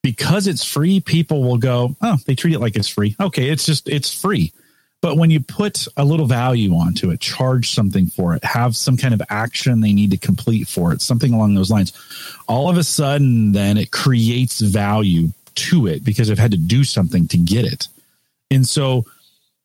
[0.04, 3.16] because it's free, people will go, oh, they treat it like it's free.
[3.20, 4.52] Okay, it's just it's free.
[5.02, 8.98] But when you put a little value onto it, charge something for it, have some
[8.98, 11.92] kind of action they need to complete for it, something along those lines,
[12.48, 16.84] all of a sudden then it creates value to it because I've had to do
[16.84, 17.88] something to get it.
[18.52, 19.06] And so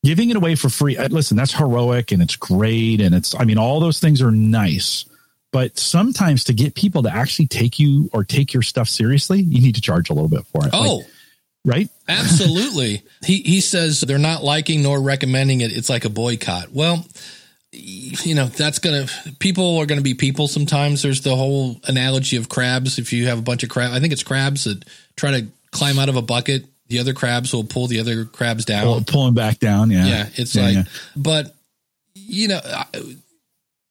[0.02, 3.02] giving it away for free, uh, listen, that's heroic and it's great.
[3.02, 5.04] And it's, I mean, all those things are nice.
[5.52, 9.60] But sometimes to get people to actually take you or take your stuff seriously, you
[9.60, 10.72] need to charge a little bit for it.
[10.72, 11.02] Like, Oh,
[11.66, 11.90] right?
[12.08, 13.02] absolutely.
[13.22, 15.76] he he says they're not liking nor recommending it.
[15.76, 16.72] It's like a boycott.
[16.72, 17.04] Well,
[17.72, 19.06] you know that's gonna
[19.38, 20.48] people are gonna be people.
[20.48, 22.98] Sometimes there's the whole analogy of crabs.
[22.98, 24.82] If you have a bunch of crab, I think it's crabs that
[25.16, 26.64] try to climb out of a bucket.
[26.88, 28.84] The other crabs will pull the other crabs down.
[28.84, 29.90] Pull, pulling back down.
[29.90, 30.06] Yeah.
[30.06, 30.84] yeah, it's Yeah, like, yeah.
[31.16, 31.54] but
[32.14, 32.86] you know, I-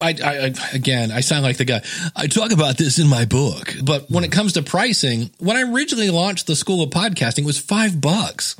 [0.02, 1.82] I, I, again, I sound like the guy.
[2.16, 5.62] I talk about this in my book, but when it comes to pricing, when I
[5.62, 8.56] originally launched the School of Podcasting, it was five bucks.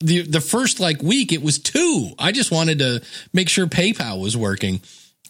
[0.00, 2.10] The the first like week, it was two.
[2.18, 4.80] I just wanted to make sure PayPal was working,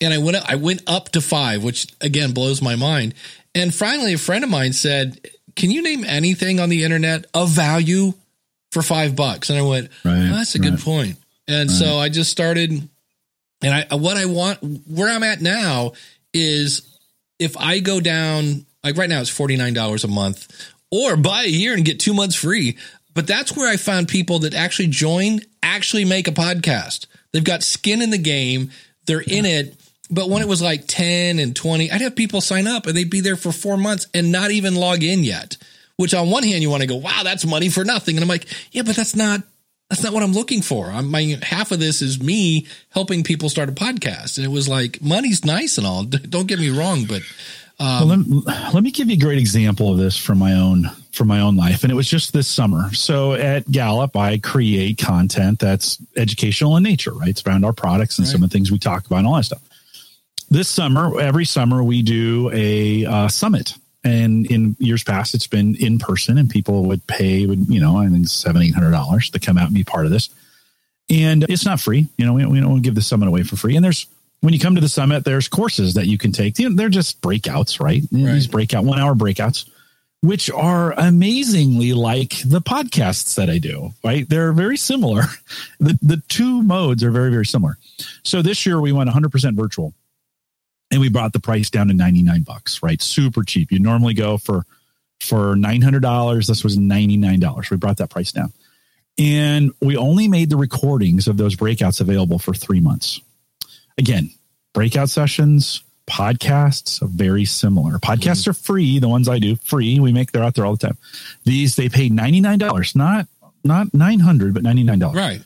[0.01, 3.15] and I went I went up to five, which again blows my mind.
[3.55, 5.21] And finally, a friend of mine said,
[5.55, 8.15] "Can you name anything on the internet of value
[8.71, 10.71] for five bucks?" And I went, Right, "Oh, "That's a right.
[10.71, 12.88] good point." And so I just started
[13.62, 15.92] and I what I want where I'm at now
[16.35, 16.83] is
[17.38, 21.75] if I go down like right now it's $49 a month or buy a year
[21.75, 22.77] and get 2 months free.
[23.14, 27.07] But that's where I found people that actually join actually make a podcast.
[27.33, 28.70] They've got skin in the game.
[29.07, 29.77] They're in it.
[30.11, 33.09] But when it was like 10 and 20, I'd have people sign up and they'd
[33.09, 35.57] be there for 4 months and not even log in yet.
[35.96, 38.29] Which on one hand you want to go, "Wow, that's money for nothing." And I'm
[38.29, 39.42] like, "Yeah, but that's not
[39.92, 40.87] that's not what I'm looking for.
[40.87, 44.38] I'm my half of this is me helping people start a podcast.
[44.38, 46.05] And it was like money's nice and all.
[46.05, 47.20] Don't get me wrong, but
[47.78, 51.28] well, let, let me give you a great example of this from my own from
[51.28, 52.90] my own life, and it was just this summer.
[52.94, 57.28] So at Gallup, I create content that's educational in nature, right?
[57.28, 59.44] It's around our products and some of the things we talk about and all that
[59.44, 59.61] stuff.
[60.48, 63.74] This summer, every summer, we do a uh, summit.
[64.05, 67.99] And in years past, it's been in person, and people would pay, would you know,
[67.99, 70.29] I think seven, eight hundred dollars to come out and be part of this.
[71.09, 72.33] And it's not free, you know.
[72.33, 73.77] We, we don't give the summit away for free.
[73.77, 74.07] And there's
[74.41, 76.59] when you come to the summit, there's courses that you can take.
[76.59, 78.03] You know, they're just breakouts, right?
[78.11, 79.69] These breakout one hour breakouts,
[80.21, 83.93] which are amazingly like the podcasts that I do.
[84.03, 84.29] Right?
[84.29, 85.23] They're very similar.
[85.79, 87.77] The the two modes are very very similar.
[88.23, 89.95] So this year we went 100 percent virtual
[90.92, 93.00] and we brought the price down to 99 bucks, right?
[93.00, 93.72] Super cheap.
[93.72, 94.64] You normally go for
[95.20, 96.46] for $900.
[96.46, 97.70] This was $99.
[97.70, 98.52] We brought that price down.
[99.18, 103.20] And we only made the recordings of those breakouts available for 3 months.
[103.98, 104.31] Again,
[104.74, 107.98] breakout sessions, podcasts are very similar.
[107.98, 110.00] Podcasts are free, the ones I do, free.
[110.00, 110.98] We make they're out there all the time.
[111.44, 113.28] These they pay $99, not
[113.64, 115.40] not 900 but $99 right.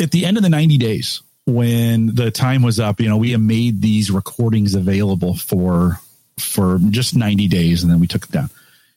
[0.00, 1.22] at the end of the 90 days
[1.54, 6.00] when the time was up you know we had made these recordings available for
[6.38, 8.50] for just 90 days and then we took it down.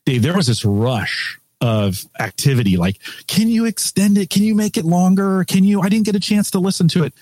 [0.05, 4.29] Dave there was this rush of activity like can you extend it?
[4.29, 5.43] Can you make it longer?
[5.45, 7.13] Can you i didn't get a chance to listen to it.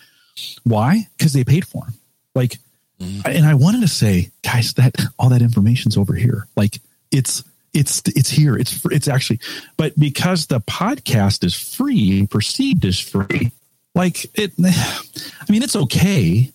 [0.64, 1.08] Why?
[1.18, 1.94] Because they paid for them
[2.34, 2.58] like
[3.00, 3.22] mm-hmm.
[3.26, 6.48] and i wanted to say guys that all that information's over here.
[6.56, 6.80] Like
[7.12, 8.58] it's it's it's here.
[8.58, 9.40] It's it's actually
[9.78, 13.52] but because the podcast is free perceived as free
[13.96, 16.52] like it i mean it's okay.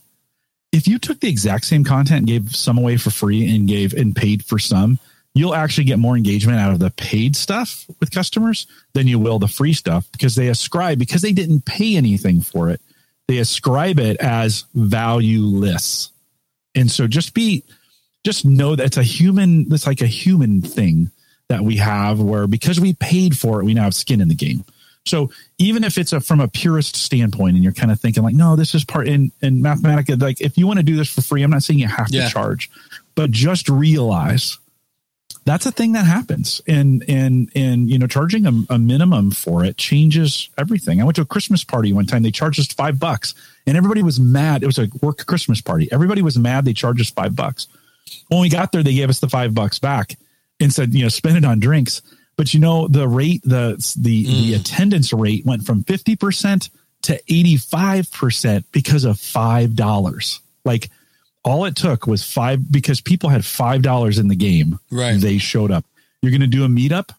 [0.73, 4.15] If you took the exact same content gave some away for free and gave and
[4.15, 4.99] paid for some
[5.35, 9.39] you'll actually get more engagement out of the paid stuff with customers than you will
[9.39, 12.81] the free stuff because they ascribe because they didn't pay anything for it
[13.29, 16.11] they ascribe it as valueless.
[16.75, 17.65] And so just be
[18.25, 21.11] just know that it's a human it's like a human thing
[21.49, 24.35] that we have where because we paid for it we now have skin in the
[24.35, 24.65] game
[25.07, 28.35] so even if it's a from a purist standpoint and you're kind of thinking like
[28.35, 31.23] no this is part in in mathematica like if you want to do this for
[31.23, 32.27] free i'm not saying you have Yeah.
[32.27, 32.71] to charge
[33.15, 34.59] but just realize
[35.45, 36.61] that's a thing that happens.
[36.67, 41.01] And and and you know charging a, a minimum for it changes everything.
[41.01, 43.33] I went to a christmas party one time they charged us five bucks
[43.65, 44.65] and everybody was mad.
[44.65, 45.89] It was a work christmas party.
[45.93, 47.69] Everybody was mad they charged us five bucks.
[48.27, 50.17] When we got there they gave us the five bucks back
[50.59, 52.03] and said you know spend it on drinks
[52.37, 56.71] but you know the rate the the the attendance rate went from 50%
[57.03, 57.23] to
[57.81, 60.91] 85% because of five dollars like
[61.45, 65.21] all it took was five because people had five dollars in the game Right.
[65.21, 65.85] they showed up
[66.23, 67.11] you're going to do a meetup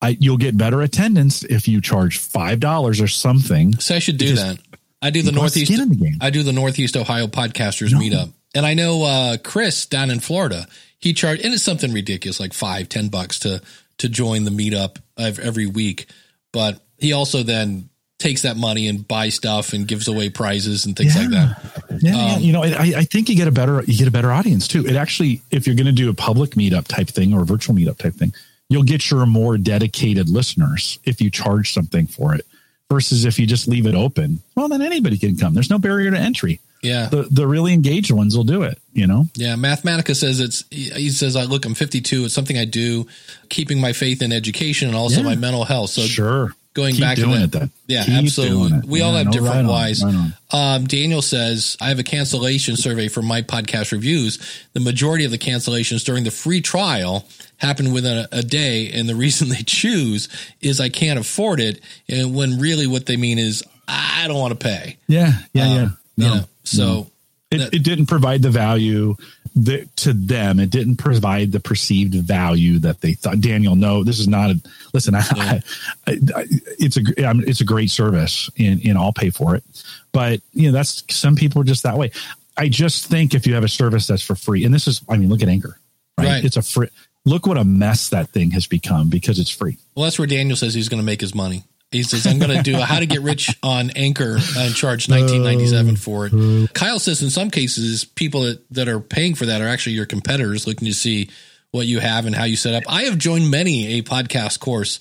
[0.00, 4.16] I, you'll get better attendance if you charge five dollars or something So I should
[4.18, 4.58] do that.
[5.02, 5.70] I do the Northeast.
[5.70, 6.18] the game.
[6.20, 10.66] I do the Northeast Ohio podcasters meetup, and I know uh, Chris down in Florida.
[10.98, 13.62] He charged, and it's something ridiculous, like five, ten bucks to
[13.98, 16.06] to join the meetup every week.
[16.52, 20.96] But he also then takes that money and buys stuff and gives away prizes and
[20.96, 21.56] things like that.
[22.02, 22.38] Yeah, Um, yeah.
[22.38, 24.84] you know, I, I think you get a better you get a better audience too.
[24.84, 27.76] It actually, if you're going to do a public meetup type thing or a virtual
[27.76, 28.32] meetup type thing,
[28.68, 32.44] you'll get your more dedicated listeners if you charge something for it.
[32.90, 35.52] Versus if you just leave it open, well, then anybody can come.
[35.52, 36.58] There's no barrier to entry.
[36.82, 38.78] Yeah, The the really engaged ones will do it.
[38.92, 40.64] You know, Yeah, Mathematica says it's.
[40.70, 42.24] He says, "I look, I'm 52.
[42.26, 43.06] It's something I do,
[43.48, 45.26] keeping my faith in education and also Yeah.
[45.26, 46.54] my mental health." So sure.
[46.74, 47.42] going Keep back to that.
[47.42, 47.70] it then.
[47.88, 48.80] Yeah, Keep absolutely.
[48.88, 50.04] We all have no, different right whys.
[50.04, 50.30] right.
[50.52, 54.38] Um, Daniel says, I have a cancellation survey for my podcast reviews.
[54.74, 58.92] The majority of the cancellations during the free trial happen within a, a day.
[58.92, 60.28] And the reason they choose
[60.60, 61.80] is I can't afford it.
[62.08, 64.98] And when really what they mean is, I don't want to pay.
[65.08, 65.88] Yeah, yeah, Um, yeah.
[66.18, 67.10] You know, so
[67.50, 69.16] It, That- it didn't provide the value
[69.56, 70.60] that, to them.
[70.60, 73.40] It didn't provide the perceived value that they thought.
[73.40, 74.60] Daniel, no, this is not a.
[74.92, 75.62] Listen, I, I,
[76.06, 76.44] I,
[76.78, 79.64] it's a I mean, it's a great service, and and I'll pay for it.
[80.12, 82.10] But you know, that's some people are just that way.
[82.56, 85.16] I just think if you have a service that's for free, and this is, I
[85.16, 85.78] mean, look at Anchor,
[86.18, 86.26] right?
[86.26, 86.44] Right.
[86.44, 86.88] It's a free.
[87.24, 89.78] Look what a mess that thing has become because it's free.
[89.94, 91.64] Well, that's where Daniel says he's going to make his money.
[91.90, 95.08] He says, I'm going to do a how to get rich on Anchor and charge
[95.08, 96.74] 1997 for it.
[96.74, 100.04] Kyle says in some cases, people that, that are paying for that are actually your
[100.04, 101.30] competitors looking to see
[101.70, 102.84] what you have and how you set up.
[102.88, 104.98] I have joined many a podcast course,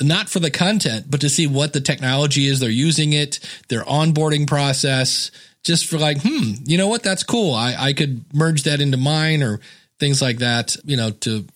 [0.00, 3.84] not for the content, but to see what the technology is they're using it, their
[3.84, 5.30] onboarding process,
[5.62, 7.02] just for like, hmm, you know what?
[7.02, 7.54] That's cool.
[7.54, 9.60] I, I could merge that into mine or
[9.98, 11.46] things like that, you know, to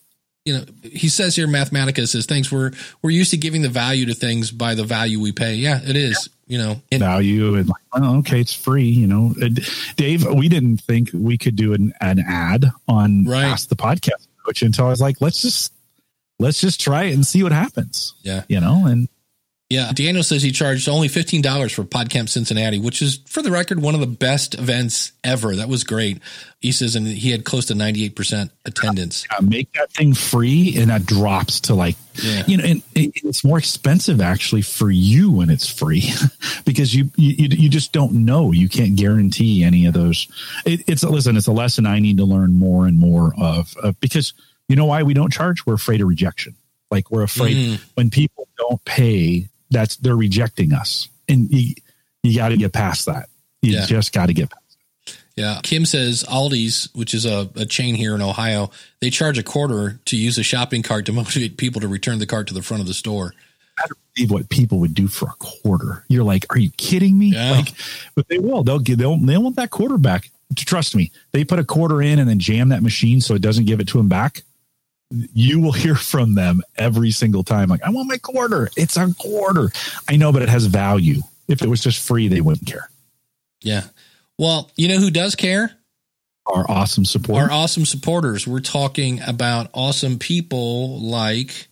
[0.45, 4.05] you know, he says here, Mathematica says things we're we're used to giving the value
[4.05, 5.55] to things by the value we pay.
[5.55, 6.29] Yeah, it is.
[6.47, 8.85] You know, and value and like, oh, okay, it's free.
[8.85, 9.49] You know, Uh,
[9.95, 13.45] Dave, we didn't think we could do an, an ad on Right.
[13.45, 15.73] Ask the Podcast Coach until I was like, let's just
[16.37, 18.13] let's just try it and see what happens.
[18.21, 19.09] yeah, You know, and
[19.69, 19.91] yeah.
[19.93, 23.81] Daniel says he charged only fifteen dollars for PodCamp Cincinnati, which is, for the record,
[23.81, 25.55] one of the best events ever.
[25.55, 26.19] That was great.
[26.61, 29.25] He says, and he had close to ninety eight percent attendance.
[29.35, 32.43] uh, make that thing free, and that drops to like, Yeah.
[32.47, 36.11] you know, and it's more expensive actually for you when it's free
[36.65, 38.51] because you, you you just don't know.
[38.51, 40.27] You can't guarantee any of those.
[40.65, 43.99] It, it's listen, it's a lesson I need to learn more and more of, of
[43.99, 44.33] because
[44.67, 45.65] you know why we don't charge?
[45.65, 46.55] We're afraid of rejection.
[46.91, 47.79] Like we're afraid Mm.
[47.95, 51.73] when people don't pay, that's they're rejecting us, and you
[52.23, 53.29] you got to get past that.
[53.61, 53.85] You Yeah.
[53.85, 54.61] just got to get past.
[55.35, 55.59] Yeah.
[55.63, 59.99] Kim says Aldi's, which is a, a chain here in Ohio, they charge a quarter
[60.05, 62.81] to use a shopping cart to motivate people to return the cart to the front
[62.81, 63.33] of the store.
[63.77, 66.05] I believe what people would do for a quarter.
[66.07, 67.33] You're like, are you kidding me?
[67.33, 67.51] Yeah.
[67.51, 67.73] Like,
[68.15, 68.63] but they will.
[68.63, 68.97] They'll give.
[68.97, 69.17] They'll.
[69.17, 70.31] They want that quarter back.
[70.55, 71.11] Trust me.
[71.33, 73.87] They put a quarter in and then jam that machine so it doesn't give it
[73.89, 74.43] to them back.
[75.33, 77.69] You will hear from them every single time.
[77.69, 78.69] Like, I want my quarter.
[78.75, 79.71] It's a quarter.
[80.09, 81.21] I know, but it has value.
[81.47, 82.89] If it was just free, they wouldn't care.
[83.61, 83.83] Yeah.
[84.37, 85.71] Well, you know who does care?
[86.47, 87.41] Our awesome support.
[87.43, 88.45] Our awesome supporters.
[88.47, 91.67] We're talking about awesome people like,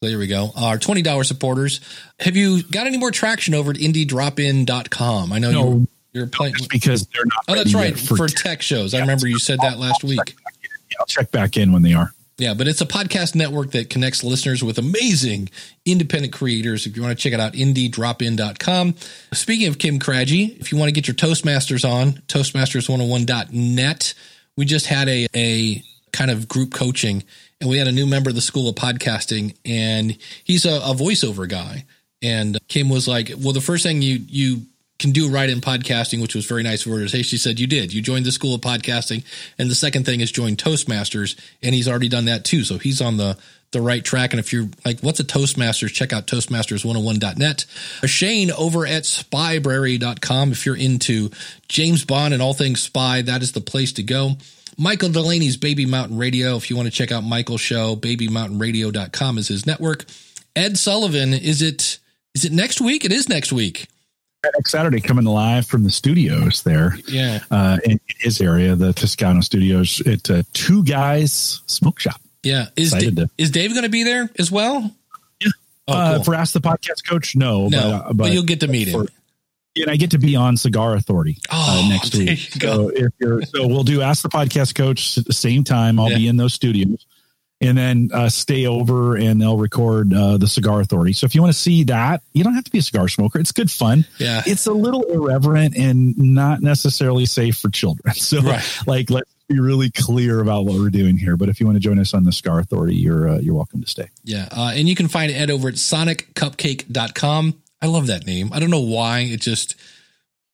[0.00, 1.80] there we go, our $20 supporters.
[2.20, 5.32] Have you got any more traction over at indiedropin.com?
[5.32, 5.68] I know No.
[5.72, 6.54] you, you're playing.
[6.70, 7.44] because they're not.
[7.48, 7.90] Oh, that's right.
[7.90, 8.94] yet For, tech shows.
[8.94, 10.36] I remember you said that last week.
[11.00, 12.12] I'll check back in when they are.
[12.38, 15.50] Yeah, but it's a podcast network that connects listeners with amazing
[15.84, 16.86] independent creators.
[16.86, 18.94] If you want to check it out, indiedropin.com.
[19.32, 24.14] Speaking of Kim Craggy, if you want to get your Toastmasters on, Toastmasters101.net,
[24.56, 27.22] we just had a, a kind of group coaching
[27.60, 30.94] and we had a new member of the School of Podcasting and he's a, a
[30.94, 31.84] voiceover guy.
[32.22, 34.62] And Kim was like, well, the first thing you, you
[35.02, 37.22] can do right in podcasting, which was very nice of her to say.
[37.22, 37.92] She said, You did.
[37.92, 39.24] You joined the school of podcasting.
[39.58, 41.38] And the second thing is join Toastmasters.
[41.62, 42.64] And he's already done that too.
[42.64, 43.36] So he's on the,
[43.72, 44.32] the right track.
[44.32, 45.92] And if you're like, what's a Toastmasters?
[45.92, 47.66] Check out Toastmasters101.net.
[48.02, 50.52] Uh, Shane over at spybrary.com.
[50.52, 51.30] If you're into
[51.68, 54.36] James Bond and all things spy, that is the place to go.
[54.78, 56.56] Michael Delaney's Baby Mountain Radio.
[56.56, 60.06] If you want to check out Michael's show, babymountainradio.com is his network.
[60.56, 61.98] Ed Sullivan, is it
[62.34, 63.04] is it next week?
[63.04, 63.86] It is next week.
[64.44, 66.96] Next Saturday, coming live from the studios there.
[67.06, 67.38] Yeah.
[67.52, 70.02] uh, in his area, the Toscano Studios.
[70.04, 72.20] It's uh, Two Guys Smoke Shop.
[72.42, 72.66] Yeah.
[72.76, 74.90] Is, Da- to- is Dave going to be there as well?
[75.40, 75.48] Yeah.
[75.86, 76.24] Oh, uh, cool.
[76.24, 78.88] For Ask the Podcast Coach, no, no, but, uh, but, but, you'll get to meet
[78.88, 79.06] him.
[79.06, 79.12] for-
[79.76, 82.58] and I get to be on Cigar Authority Oh, uh, next week.
[82.58, 82.88] go.
[82.88, 86.00] So if you're, so we'll do Ask the Podcast Coach at the same time.
[86.00, 86.18] I'll Yeah.
[86.18, 87.06] be in those studios.
[87.62, 91.12] And then uh, stay over and they'll record uh, the Cigar Authority.
[91.12, 93.38] So if you want to see that, you don't have to be a cigar smoker.
[93.38, 94.04] It's good fun.
[94.18, 94.42] Yeah.
[94.44, 98.14] It's a little irreverent and not necessarily safe for children.
[98.18, 98.64] So, Right.
[98.86, 101.36] like, let's be really clear about what we're doing here.
[101.36, 103.80] But if you want to join us on the Cigar Authority, you're uh, you're welcome
[103.80, 104.08] to stay.
[104.24, 104.48] Yeah.
[104.50, 107.62] Uh, and you can find Ed over at soniccupcake.com.
[107.80, 108.50] I love that name.
[108.52, 109.20] I don't know why.
[109.20, 109.74] It just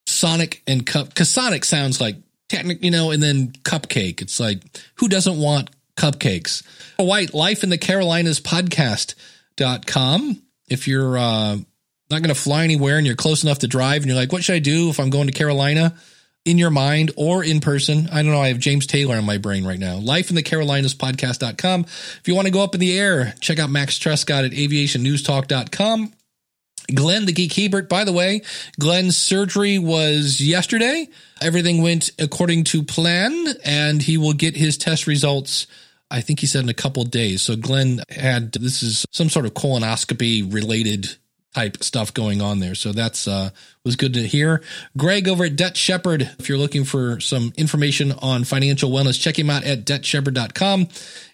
[0.06, 2.16] Sonic and Cup, because Sonic sounds like
[2.48, 4.22] technic, you know, and then cupcake.
[4.22, 4.62] It's like,
[4.96, 6.62] who doesn't want cupcakes?
[6.96, 10.42] White life in the Carolinas podcast.com.
[10.68, 11.58] If you're, uh,
[12.10, 14.42] not going to fly anywhere and you're close enough to drive and you're like, what
[14.42, 15.94] should I do if I'm going to Carolina?
[16.44, 18.08] In your mind or in person.
[18.10, 18.40] I don't know.
[18.40, 19.96] I have James Taylor in my brain right now.
[19.96, 21.82] Life in the Carolinas podcast.com.
[21.82, 26.12] If you want to go up in the air, check out Max Trescott at aviationnewstalk.com.
[26.94, 28.40] Glenn the Geek Hebert, by the way,
[28.80, 31.08] Glenn's surgery was yesterday.
[31.42, 35.66] Everything went according to plan and he will get his test results.
[36.10, 37.42] I think he said in a couple days.
[37.42, 41.16] So Glenn had, this is some sort of colonoscopy related
[41.54, 42.74] type stuff going on there.
[42.74, 43.50] So that's uh
[43.84, 44.62] was good to hear.
[44.96, 49.38] Greg over at Debt Shepherd, if you're looking for some information on financial wellness, check
[49.38, 50.88] him out at debtshepherd.com.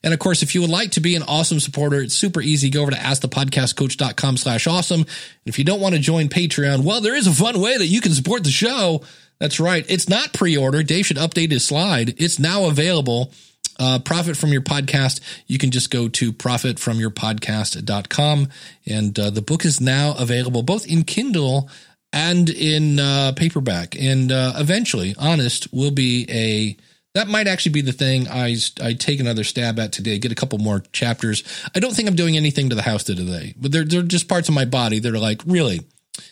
[0.04, 2.70] And of course, if you would like to be an awesome supporter, it's super easy.
[2.70, 5.00] Go over to askthepodcastcoach.com slash awesome.
[5.00, 5.08] And
[5.46, 8.00] if you don't want to join Patreon, well, there is a fun way that you
[8.00, 9.02] can support the show.
[9.40, 9.84] That's right.
[9.88, 10.84] It's not pre-order.
[10.84, 12.14] Dave should update his slide.
[12.18, 13.32] It's now available
[13.78, 18.48] uh, profit from your podcast, you can just go to profitfromyourpodcast.com.
[18.86, 21.70] And uh, the book is now available both in Kindle
[22.12, 23.96] and in uh, paperback.
[24.00, 26.76] And uh, eventually, Honest will be a.
[27.14, 30.34] That might actually be the thing I, I take another stab at today, get a
[30.34, 31.44] couple more chapters.
[31.72, 34.48] I don't think I'm doing anything to the house today, but they're, they're just parts
[34.48, 35.82] of my body that are like, really,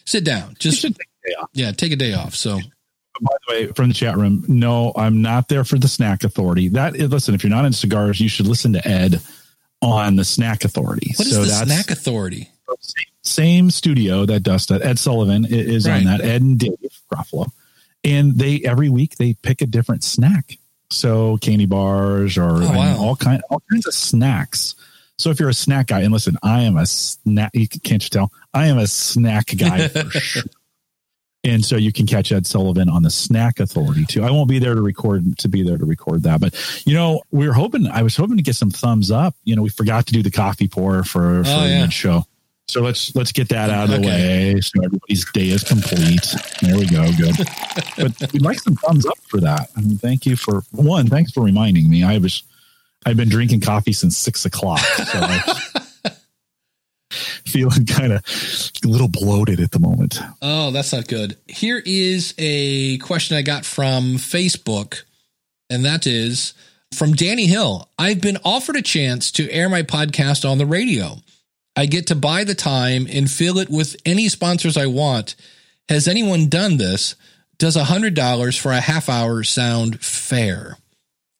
[0.05, 0.57] sit down.
[0.59, 0.97] Just, take
[1.53, 2.35] yeah, take a day off.
[2.35, 2.59] So
[3.21, 6.69] by the way, from the chat room, no, I'm not there for the Snack Authority.
[6.69, 9.21] That eh, listen, if you're not in cigars, you should listen to Ed
[9.81, 11.13] on the Snack Authority.
[11.17, 12.49] What is so the Snack Authority?
[13.23, 14.83] Same studio that does that.
[14.83, 15.99] Ed Sullivan is right.
[15.99, 16.21] on that.
[16.21, 16.73] Ed and Dave
[17.13, 17.51] Garofalo,
[18.03, 20.59] and they every week they pick a different snack.
[20.91, 22.97] So candy bars or oh, wow.
[22.99, 24.75] all kind all kinds of snacks.
[25.19, 27.51] So if you're a snack guy, and listen, I am a snack.
[27.55, 28.33] You can't you tell?
[28.53, 30.43] I am a snack guy for sure.
[31.45, 34.23] And so you can catch Ed Sullivan on the Snack Authority too.
[34.23, 36.55] I won't be there to record to be there to record that, but
[36.87, 37.89] you know, we were hoping.
[37.89, 39.35] I was hoping to get some thumbs up.
[39.45, 41.87] You know, we forgot to do the coffee pour for for oh, yeah.
[41.87, 42.25] the show.
[42.69, 46.25] So let's let's get that out of the way so everybody's day is complete.
[46.63, 47.11] There we go.
[47.13, 47.37] Good.
[48.21, 49.69] but we'd like some thumbs up for that.
[49.77, 51.09] I mean, thank you for one.
[51.09, 52.05] Thanks for reminding me.
[52.05, 52.45] I was
[53.05, 54.79] I've been drinking coffee since six o'clock.
[54.79, 55.39] So
[57.11, 58.25] feeling kind of
[58.85, 60.19] a little bloated at the moment.
[60.41, 61.37] Oh, that's not good.
[61.47, 65.03] Here is a question I got from Facebook,
[65.71, 66.55] and that is
[66.95, 67.89] from Danny Hill.
[67.99, 71.17] I've been offered a chance to air my podcast on the radio.
[71.75, 75.37] I get to buy the time and fill it with any sponsors I want.
[75.89, 77.17] Has anyone done this?
[77.59, 80.77] Does a hundred dollars for a half hour sound fair?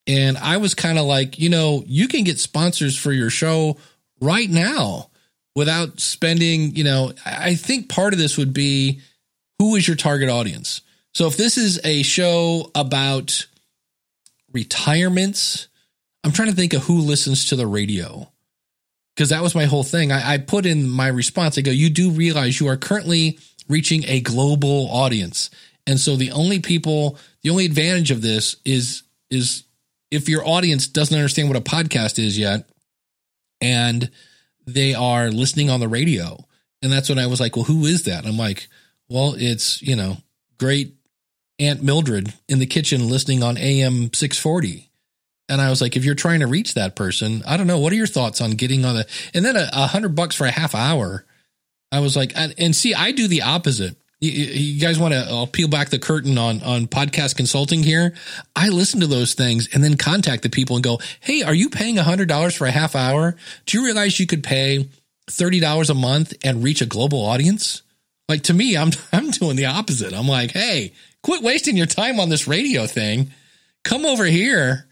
[0.07, 3.77] And I was kind of like, you know, you can get sponsors for your show
[4.19, 5.09] right now
[5.55, 9.01] without spending, you know, I think part of this would be
[9.59, 10.81] who is your target audience?
[11.13, 13.47] So if this is a show about
[14.51, 15.67] retirements,
[16.23, 18.29] I'm trying to think of who listens to the radio.
[19.15, 20.11] Because that was my whole thing.
[20.11, 21.57] I, I put in my response.
[21.57, 23.37] I go, you do realize you are currently
[23.69, 25.51] reaching a global audience.
[25.85, 29.65] And so the only people, the only advantage of this is, is
[30.09, 32.67] if your audience doesn't understand what a podcast is yet,
[33.61, 34.09] and
[34.65, 36.37] they are listening on the radio.
[36.81, 38.25] And that's when I was like, well, who is that?
[38.25, 38.67] I'm like,
[39.09, 40.17] well, it's, you know,
[40.57, 40.95] great
[41.59, 44.89] Aunt Mildred in the kitchen listening on AM 640.
[45.49, 47.79] And I was like, if you're trying to reach that person, I don't know.
[47.79, 50.51] What are your thoughts on getting on the, and then a, hundred bucks for a
[50.51, 51.25] half hour?
[51.91, 53.97] I was like, and see, I do the opposite
[54.31, 58.13] you, guys want to uh, I'll peel back the curtain on on podcast consulting here.
[58.55, 61.69] I listen to those things and then contact the people and go, "Hey, are you
[61.69, 63.35] paying $100 for a half hour?
[63.65, 64.87] Do you realize you could pay
[65.29, 67.81] $30 a month and reach a global audience?"
[68.29, 70.13] Like to me, I'm I'm doing the opposite.
[70.13, 73.31] I'm like, "Hey, quit wasting your time on this radio thing.
[73.83, 74.87] Come over here."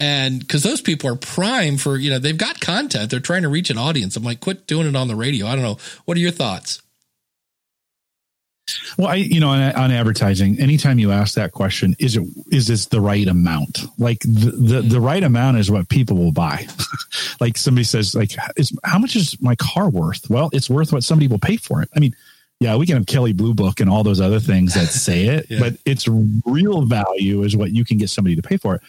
[0.00, 3.10] And because those people are prime for, you know, they've got content.
[3.10, 4.16] They're trying to reach an audience.
[4.16, 5.46] I'm like, quit doing it on the radio.
[5.46, 5.78] I don't know.
[6.04, 6.82] What are your thoughts?
[8.98, 12.66] Well, I, you know, on, on, advertising, anytime you ask that question, is it is
[12.66, 13.86] this the right amount?
[13.98, 15.04] Like the the, the mm-hmm.
[15.04, 16.66] right amount is what people will buy.
[17.40, 20.28] like somebody says, like, is how much is my car worth?
[20.30, 21.88] Well, it's worth what somebody will pay for it.
[21.96, 22.14] I mean,
[22.60, 25.46] yeah, we can have Kelley Blue Book and all those other things that say it,
[25.48, 25.58] yeah.
[25.60, 26.06] but its
[26.46, 28.82] real value is what you can get somebody to pay for it.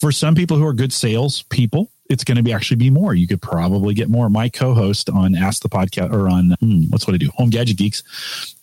[0.00, 3.14] For some people who are good sales people, it's going to be actually be more.
[3.14, 4.28] You could probably get more.
[4.28, 7.76] My co-host on Ask the Podcast or on hmm, what's what I do, Home Gadget
[7.76, 8.02] Geeks,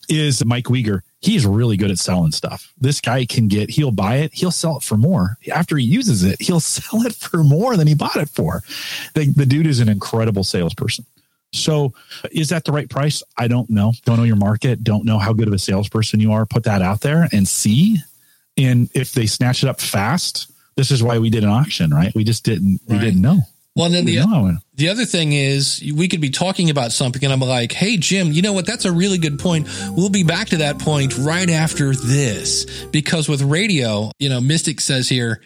[0.09, 1.01] is Mike Weger.
[1.21, 2.73] He's really good at selling stuff.
[2.79, 5.37] This guy can get, he'll buy it, he'll sell it for more.
[5.53, 8.61] After he uses it, he'll sell it for more than he bought it for.
[9.13, 11.05] The, the dude is an incredible salesperson.
[11.53, 11.93] So
[12.31, 13.21] is that the right price?
[13.37, 13.93] I don't know.
[14.05, 14.83] Don't know your market.
[14.83, 16.45] Don't know how good of a salesperson you are.
[16.45, 17.97] Put that out there and see.
[18.57, 22.13] And if they snatch it up fast, this is why we did an auction, right?
[22.15, 23.39] We just didn't, we didn't know.
[23.76, 27.34] Well, and then the, the other thing is we could be talking about something and
[27.34, 28.67] I'm like, Hey, Jim, you know what?
[28.67, 29.67] That's a really good point.
[29.89, 34.80] We'll be back to that point right after this because with radio, you know, Mystic
[34.80, 35.41] says here,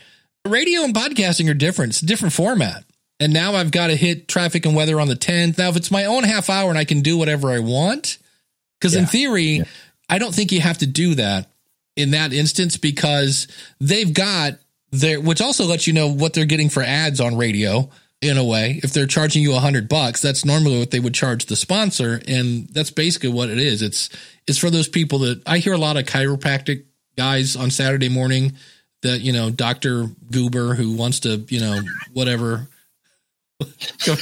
[0.45, 1.93] radio and podcasting are different.
[1.93, 2.83] It's a different format.
[3.19, 5.57] And now I've got to hit traffic and weather on the 10th.
[5.57, 8.17] Now, if it's my own half hour and I can do whatever I want,
[8.79, 9.01] because yeah.
[9.01, 9.63] in theory, yeah.
[10.09, 11.49] I don't think you have to do that
[11.95, 13.47] in that instance because
[13.79, 14.59] they've got
[14.91, 17.89] their, which also lets you know what they're getting for ads on radio
[18.21, 18.79] in a way.
[18.83, 22.21] If they're charging you a hundred bucks, that's normally what they would charge the sponsor.
[22.27, 23.81] And that's basically what it is.
[23.81, 24.09] It's,
[24.47, 26.85] it's for those people that I hear a lot of chiropractic
[27.17, 28.53] guys on Saturday morning
[29.01, 30.07] that, you know, Dr.
[30.31, 31.79] Goober who wants to, you know,
[32.13, 32.67] whatever,
[34.05, 34.17] come,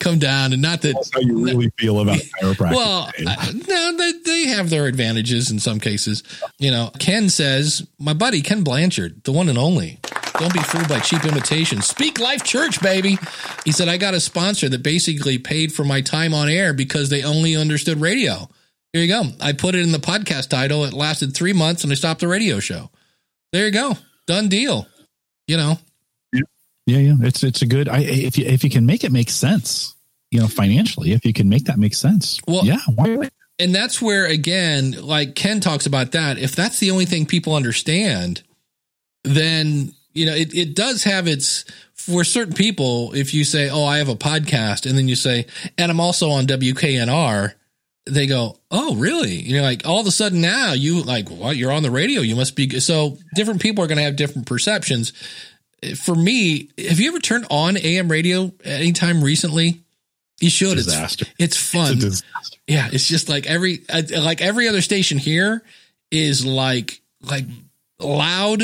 [0.00, 2.74] come down and not that That's how you really feel about chiropractic.
[2.74, 6.22] well, I- no, they, they have their advantages in some cases.
[6.58, 9.99] You know, Ken says, my buddy Ken Blanchard, the one and only.
[10.40, 11.86] Don't be fooled by cheap imitations.
[11.86, 13.18] Speak Life Church, baby.
[13.64, 17.10] He said, I got a sponsor that basically paid for my time on air because
[17.10, 18.48] they only understood radio.
[18.94, 19.24] Here you go.
[19.40, 20.84] I put it in the podcast title.
[20.84, 22.90] It lasted three months and I stopped the radio show.
[23.52, 23.98] There you go.
[24.26, 24.86] Done deal.
[25.46, 25.78] You know,
[26.32, 27.88] yeah, yeah, it's it's a good.
[27.88, 29.94] I if you if you can make it make sense,
[30.30, 33.28] you know, financially, if you can make that make sense, Well- yeah, why?
[33.58, 37.54] and that's where again like ken talks about that if that's the only thing people
[37.54, 38.42] understand
[39.24, 43.84] then you know it, it does have its for certain people if you say oh
[43.84, 45.46] i have a podcast and then you say
[45.78, 47.52] and i'm also on wknr
[48.06, 51.56] they go oh really you know like all of a sudden now you like what
[51.56, 52.80] you're on the radio you must be good.
[52.82, 55.12] so different people are going to have different perceptions
[56.02, 59.80] for me have you ever turned on am radio anytime recently
[60.40, 61.26] you should Disaster.
[61.38, 62.58] it's, it's fun It's a disaster.
[62.66, 65.62] yeah, it's just like every uh, like every other station here
[66.10, 67.44] is like like
[67.98, 68.62] loud,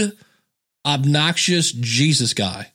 [0.87, 2.70] obnoxious Jesus guy.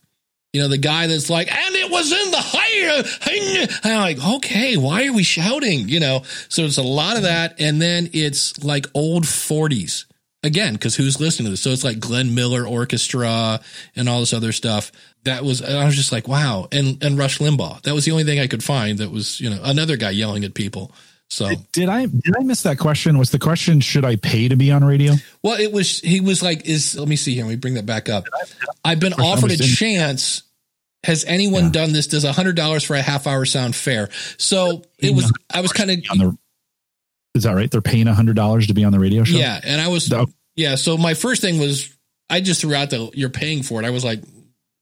[0.53, 3.70] You know, the guy that's like, and it was in the higher.
[3.86, 5.88] I'm like, okay, why are we shouting?
[5.88, 10.05] You know, so it's a lot of that, and then it's like old 40s
[10.43, 11.62] again because who's listening to this?
[11.62, 13.62] So it's like Glenn Miller Orchestra
[13.95, 14.91] and all this other stuff.
[15.24, 17.82] That was I was just like, wow, and and Rush Limbaugh.
[17.84, 20.43] That was the only thing I could find that was you know another guy yelling
[20.43, 20.91] at people.
[21.32, 23.17] So Did I did I miss that question?
[23.17, 25.13] Was the question should I pay to be on radio?
[25.41, 27.45] Well, it was he was like, is let me see here.
[27.45, 28.25] Let me bring that back up.
[28.84, 30.43] I've been offered a chance.
[31.05, 31.71] Has anyone Yeah.
[31.71, 32.07] done this?
[32.07, 34.09] Does a hundred dollars for a half hour sound fair?
[34.38, 35.32] So it was.
[35.53, 36.38] I was kind of
[37.34, 37.71] is that right?
[37.71, 39.38] They're paying a hundred dollars to be on the radio show.
[39.38, 40.25] yeah, and I was No.
[40.57, 40.75] yeah.
[40.75, 41.95] So my first thing was
[42.29, 43.86] I just threw out the you're paying for it.
[43.86, 44.21] I was like,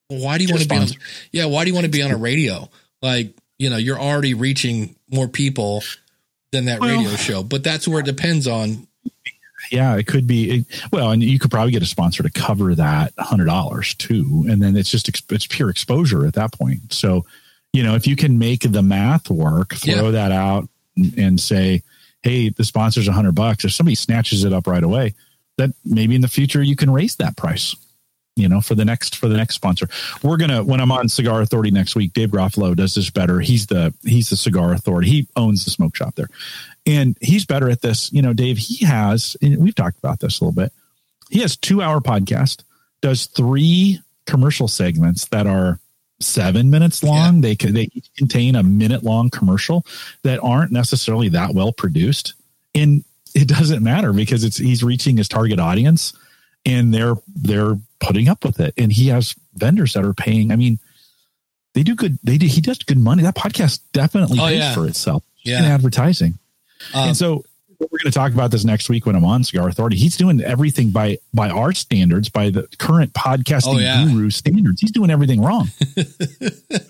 [0.10, 0.88] well, why do you want to be on?
[1.32, 2.68] Yeah, why do you want to be on a radio?
[3.04, 5.84] Like you know, you're already reaching more people
[6.52, 7.44] than that Well- radio show.
[7.44, 8.88] But that's where it depends on.
[9.72, 10.52] yeah, it could be.
[10.60, 14.46] It, well, and you could probably get a sponsor to cover that hundred dollars too,
[14.50, 16.92] and then it's just it's pure exposure at that point.
[16.94, 17.26] So,
[17.74, 20.12] you know, if you can make the math work, throw Yeah.
[20.12, 21.84] that out and, and say,
[22.24, 25.14] "Hey, the sponsor's a hundred bucks." If somebody snatches it up right away,
[25.58, 27.76] that maybe in the future you can raise that price.
[28.40, 29.88] You know, for the next for the next sponsor,
[30.24, 32.14] we're gonna when I'm on Cigar Authority next week.
[32.14, 33.40] Dave Garofalo does this better.
[33.40, 35.10] He's the he's the cigar authority.
[35.10, 36.30] He owns the smoke shop there
[36.90, 38.12] and he's better at this.
[38.12, 40.74] You know, Dave, he has, and we've talked about this a little bit.
[41.30, 42.64] He has two hour podcast,
[43.02, 45.80] does three commercial segments that are
[46.20, 47.42] seven minutes long.
[47.42, 49.86] They can, they contain a minute long commercial
[50.24, 52.34] that aren't necessarily that well produced.
[52.74, 53.04] And
[53.36, 56.14] it doesn't matter because it's, he's reaching his target audience
[56.66, 58.74] and they're, they're putting up with it.
[58.78, 60.52] And he has vendors that are paying.
[60.52, 60.80] I mean,
[61.74, 62.18] they do good.
[62.24, 63.24] They do, he does good money.
[63.24, 64.74] That podcast definitely Oh, pays yeah.
[64.74, 65.62] for itself in Yeah.
[65.74, 66.38] advertising.
[66.94, 67.44] Um, and so
[67.80, 69.96] we're going to talk about this next week when I'm on Cigar Authority.
[69.96, 74.06] He's doing everything by by our standards, by the current podcasting Oh, yeah.
[74.06, 74.82] guru standards.
[74.82, 75.70] He's doing everything wrong,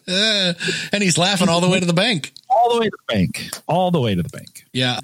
[0.08, 2.32] and he's laughing all the way to the bank.
[2.50, 4.66] all the way to the bank, all the way to the bank.
[4.74, 5.00] Yeah.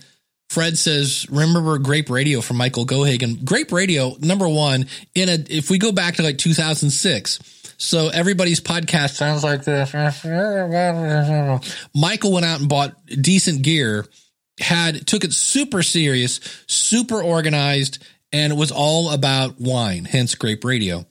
[0.56, 3.44] Fred says, remember Grape Radio from Michael Gohagan.
[3.44, 8.62] Grape Radio, number one, in a if we go back to like 2006, so everybody's
[8.62, 9.94] podcast sounds like this.
[11.94, 14.06] Michael went out and bought decent gear,
[14.58, 18.02] had took it super serious, super organized,
[18.32, 21.06] and it was all about wine, hence Grape Radio.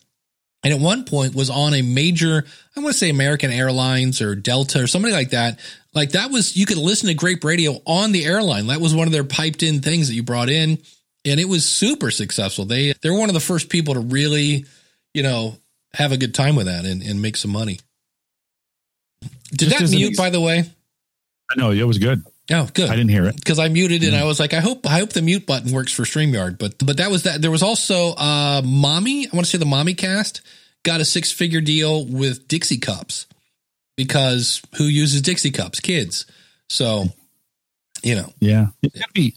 [0.63, 4.35] And at one point was on a major, I want to say American Airlines or
[4.35, 5.61] Delta or somebody like that.
[5.95, 8.67] Like that was, you could listen to Grape Radio on the airline.
[8.67, 10.79] That was one of their piped in things that you brought in.
[11.25, 12.65] And it was super successful.
[12.65, 14.67] They, they're one of the first people to really,
[15.15, 15.57] you know,
[15.95, 17.79] have a good time with that and, and make some money.
[19.51, 20.65] Did Just that mute, ex- by the way?
[21.51, 22.23] I know it was good.
[22.51, 23.37] Oh, good I didn't hear it.
[23.37, 24.09] because I muted it.
[24.09, 26.59] and I was like, I hope I hope the mute button works for Streamyard.
[26.59, 27.41] But but that was that.
[27.41, 29.27] There was also uh mommy.
[29.27, 30.43] I want to say the mommy cast
[30.83, 33.27] got a six figure deal with Dixie cups
[33.97, 35.81] because who uses Dixie cups?
[35.81, 36.27] Kids.
[36.69, 37.07] So
[38.03, 39.35] you know, Yeah, it's gotta be.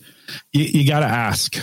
[0.52, 1.56] You, you got to ask.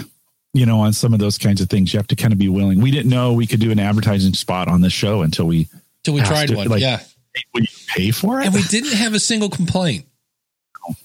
[0.57, 2.49] You know, on some of those kinds of things, you have to kind of be
[2.49, 2.81] willing.
[2.81, 5.69] We didn't know we could do an advertising spot on the show until we.
[6.05, 6.69] till we tried it, one.
[6.69, 6.99] like- yeah,
[7.35, 8.47] Hey, will you pay for it?
[8.47, 10.07] and we didn't have a single complaint.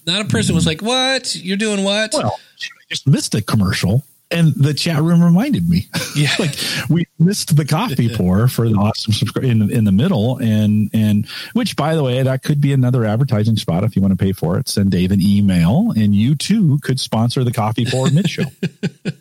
[0.06, 1.36] Not a person was like, "What?
[1.36, 4.04] You're doing what?" well, I just missed a commercial.
[4.32, 5.88] And the chat room reminded me.
[6.16, 6.32] Yeah.
[6.40, 6.56] like
[6.90, 11.28] we missed the coffee pour for the awesome subscribe in in the middle, and and
[11.54, 14.34] which by the way, that could be another advertising spot if you want to pay
[14.34, 14.68] for it.
[14.68, 18.44] Send Dave an email, and you too could sponsor the coffee pour mid show.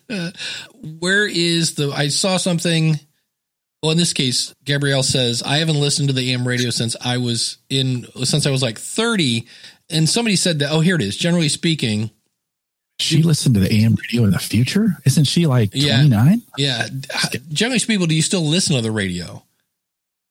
[0.99, 1.93] Where is the?
[1.95, 2.99] I saw something.
[3.83, 7.19] Well, in this case, Gabrielle says I haven't listened to the AM radio since I
[7.19, 9.47] was in since I was like thirty,
[9.91, 10.73] and somebody said that.
[10.73, 11.17] Oh, here it is.
[11.17, 12.11] Generally speaking,
[13.01, 14.97] She listened to the AM radio in the future.
[15.05, 16.43] Isn't she like twenty nine?
[16.57, 16.89] yeah.
[17.51, 19.43] Generally speaking, do you still listen to the radio?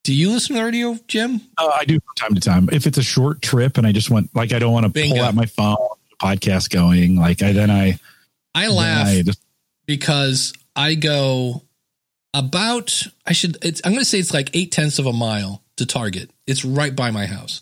[0.03, 1.41] Do you listen to the radio, Jim?
[1.57, 2.69] Uh, I do from time to time.
[2.71, 5.15] If it's a short trip and I just want, like, I don't want to Bingo.
[5.15, 5.75] pull out my phone,
[6.19, 7.15] podcast going.
[7.17, 7.99] Like, I then I
[8.55, 9.41] I laugh I just
[9.85, 11.63] because I go
[12.33, 15.85] about I should it's I'm gonna say it's like eight tenths of a mile to
[15.85, 16.31] Target.
[16.45, 17.61] It's right by my house.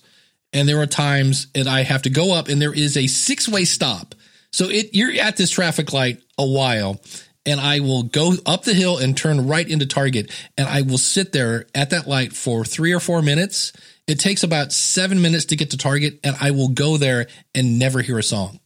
[0.53, 3.47] And there are times that I have to go up and there is a six
[3.47, 4.15] way stop.
[4.55, 7.01] So it you're at this traffic light a while
[7.45, 10.97] and I will go up the hill and turn right into Target and I will
[10.97, 13.73] sit there at that light for three or four minutes.
[14.07, 17.77] It takes about seven minutes to get to Target and I will go there and
[17.77, 18.61] never hear a song.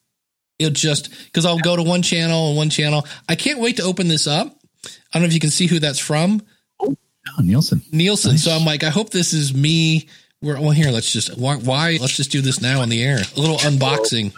[0.59, 3.07] It'll just because I'll go to one channel and one channel.
[3.27, 4.45] I can't wait to open this up.
[4.85, 6.43] I don't know if you can see who that's from,
[6.81, 6.95] oh,
[7.41, 7.81] Nielsen.
[7.91, 8.33] Nielsen.
[8.33, 8.43] Nice.
[8.43, 10.07] So I'm like, I hope this is me.
[10.39, 10.91] We're well here.
[10.91, 11.97] Let's just why, why?
[11.99, 13.17] Let's just do this now on the air.
[13.35, 14.33] A little unboxing.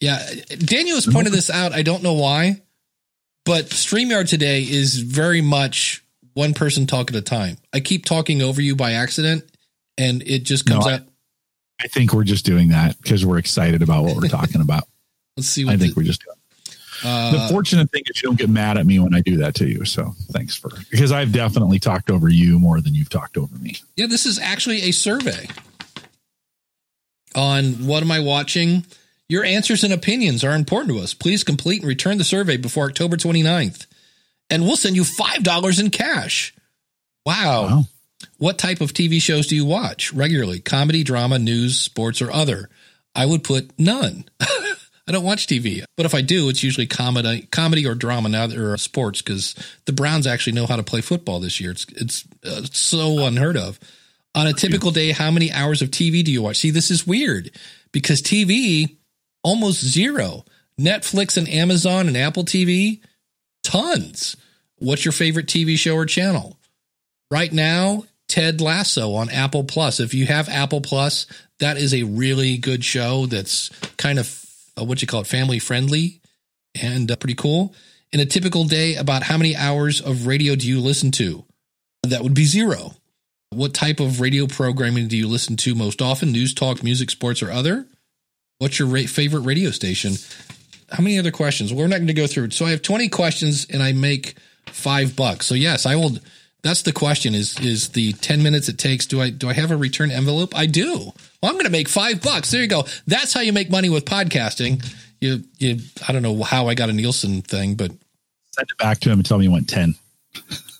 [0.00, 0.18] Yeah,
[0.58, 1.72] Daniel has pointed this out.
[1.72, 2.60] I don't know why,
[3.44, 7.56] but Streamyard today is very much one person talk at a time.
[7.72, 9.44] I keep talking over you by accident,
[9.96, 11.00] and it just comes No, I- out.
[11.80, 14.84] I think we're just doing that because we're excited about what we're talking about.
[15.36, 16.36] Let's see I think the, we're just doing.
[17.04, 19.56] uh, the fortunate thing is you don't get mad at me when I do that
[19.56, 19.84] to you.
[19.84, 23.76] So thanks for because I've definitely talked over you more than you've talked over me.
[23.96, 25.48] Yeah, this is actually a survey
[27.34, 28.86] on what am I watching?
[29.34, 31.12] Your answers and opinions are important to us.
[31.12, 33.86] Please complete and return the survey before October 29th,
[34.48, 36.54] and we'll send you $5 in cash.
[37.26, 37.64] Wow.
[37.64, 37.82] Wow.
[38.38, 40.60] What type of TV shows do you watch regularly?
[40.60, 42.70] Comedy, drama, news, sports, or other?
[43.12, 44.24] I would put none.
[44.40, 48.46] I don't watch TV, but if I do, it's usually comedy, comedy or drama now
[48.52, 49.56] or sports because
[49.86, 51.72] the Browns actually know how to play football this year.
[51.72, 53.80] It's it's uh, so unheard of.
[54.36, 56.58] On a typical day, how many hours of TV do you watch?
[56.58, 57.50] See, this is weird
[57.90, 58.96] because TV
[59.44, 60.44] almost zero.
[60.80, 63.00] Netflix and Amazon and Apple TV,
[63.62, 64.36] tons.
[64.78, 66.58] What's your favorite TV show or channel?
[67.30, 70.00] Right now, Ted Lasso on Apple Plus.
[70.00, 71.26] If you have Apple Plus,
[71.60, 74.44] that is a really good show that's kind of
[74.76, 76.20] uh, what you call it, family friendly
[76.80, 77.74] and uh, pretty cool.
[78.12, 81.44] In a typical day, about how many hours of radio do you listen to?
[82.04, 82.92] That would be zero.
[83.50, 86.32] What type of radio programming do you listen to most often?
[86.32, 87.86] News, talk, music, sports, or other?
[88.58, 90.14] What's your ra- favorite radio station?
[90.90, 91.72] How many other questions?
[91.72, 92.50] We're not going to go through.
[92.50, 94.34] So I have 20 questions and I make
[94.66, 95.46] five bucks.
[95.46, 96.12] So yes, I will.
[96.62, 99.06] That's the question is, is the 10 minutes it takes.
[99.06, 100.56] Do I, do I have a return envelope?
[100.56, 100.96] I do.
[101.42, 102.50] Well, I'm going to make five bucks.
[102.50, 102.84] There you go.
[103.06, 104.82] That's how you make money with podcasting.
[105.20, 107.90] You, you, I don't know how I got a Nielsen thing, but
[108.52, 109.94] Send it back to him and tell me you want 10.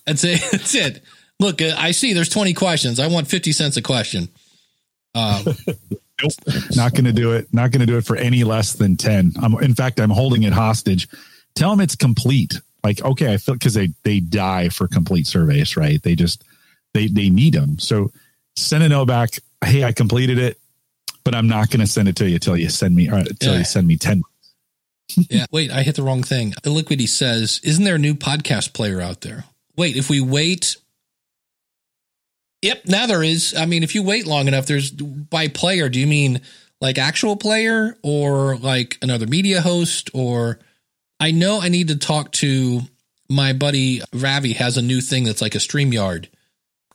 [0.05, 0.39] that's it.
[0.51, 1.03] That's it.
[1.41, 2.99] Look, uh, I see there's 20 questions.
[2.99, 4.29] I want 50 cents a question.
[5.15, 5.43] Uh,
[6.23, 6.31] Nope.
[6.77, 7.53] Not going to do it.
[7.53, 9.33] Not going to do it for any less than 10.
[9.41, 11.09] I'm, in fact, I'm holding it hostage.
[11.55, 12.53] Tell them it's complete.
[12.85, 16.01] Like, okay, I feel because they, they die for complete surveys, right?
[16.01, 16.45] They just,
[16.93, 17.79] they, they need them.
[17.79, 18.13] So
[18.55, 19.31] send a note back.
[19.63, 20.57] Hey, I completed it,
[21.25, 23.51] but I'm not going to send it to you till you send me, or till
[23.51, 23.59] Yeah.
[23.59, 24.21] you send me 10.
[25.29, 25.47] yeah.
[25.51, 26.51] Wait, I hit the wrong thing.
[26.63, 29.43] Illiquity says, isn't there a new podcast player out there?
[29.75, 30.77] Wait, if we wait.
[32.65, 33.53] Yep, now there is.
[33.55, 36.41] I mean, if you wait long enough, there's by player, do you mean
[36.81, 40.09] like actual player or like another media host?
[40.15, 40.57] Or
[41.19, 42.81] I know I need to talk to
[43.29, 46.25] my buddy Ravi has a new thing that's like a StreamYard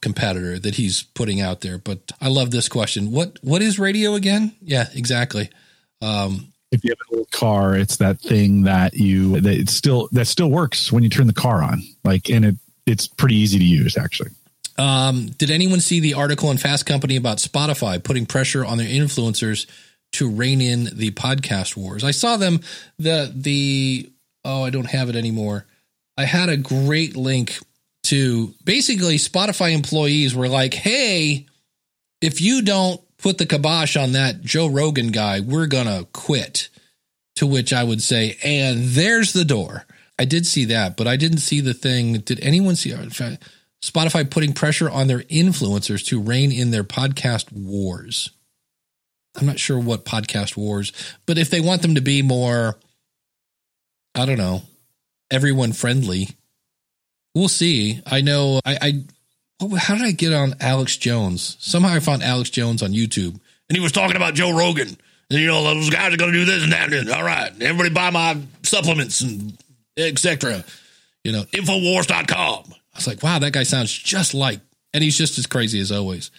[0.02, 1.78] competitor that he's putting out there.
[1.78, 3.12] But I love this question.
[3.12, 4.52] What what is radio again?
[4.60, 5.50] Yeah, exactly.
[6.02, 10.08] Um, If you have a little car, it's that thing that you, that it still,
[10.10, 11.82] that still works when you turn the car on.
[12.02, 12.56] Like, and it,
[12.86, 14.30] it's pretty easy to use actually.
[14.80, 18.88] Um, did anyone see the article in Fast Company about Spotify putting pressure on their
[18.88, 19.66] influencers
[20.12, 22.02] to rein in the podcast wars?
[22.02, 22.60] I saw them
[22.98, 24.10] the the
[24.42, 25.66] oh I don't have it anymore.
[26.16, 27.58] I had a great link
[28.04, 31.44] to basically Spotify employees were like, "Hey,
[32.22, 36.70] if you don't put the kibosh on that Joe Rogan guy, we're gonna quit."
[37.36, 39.86] To which I would say, "And there's the door."
[40.18, 42.20] I did see that, but I didn't see the thing.
[42.20, 42.94] Did anyone see?
[43.82, 48.30] Spotify putting pressure on their influencers to rein in their podcast wars.
[49.36, 50.92] I'm not sure what podcast wars,
[51.26, 52.76] but if they want them to be more,
[54.14, 54.62] I don't know,
[55.30, 56.28] everyone friendly.
[57.34, 58.02] We'll see.
[58.06, 61.56] I know I, I how did I get on Alex Jones?
[61.60, 64.96] Somehow I found Alex Jones on YouTube and he was talking about Joe Rogan.
[65.30, 66.92] And you know, those guys are going to do this and that.
[66.92, 69.56] And all right, everybody buy my supplements and
[69.96, 70.64] etc.
[71.22, 72.74] You know, Infowars.com.
[73.00, 74.60] Was like, wow, that guy sounds just like,
[74.92, 76.30] and he's just as crazy as always.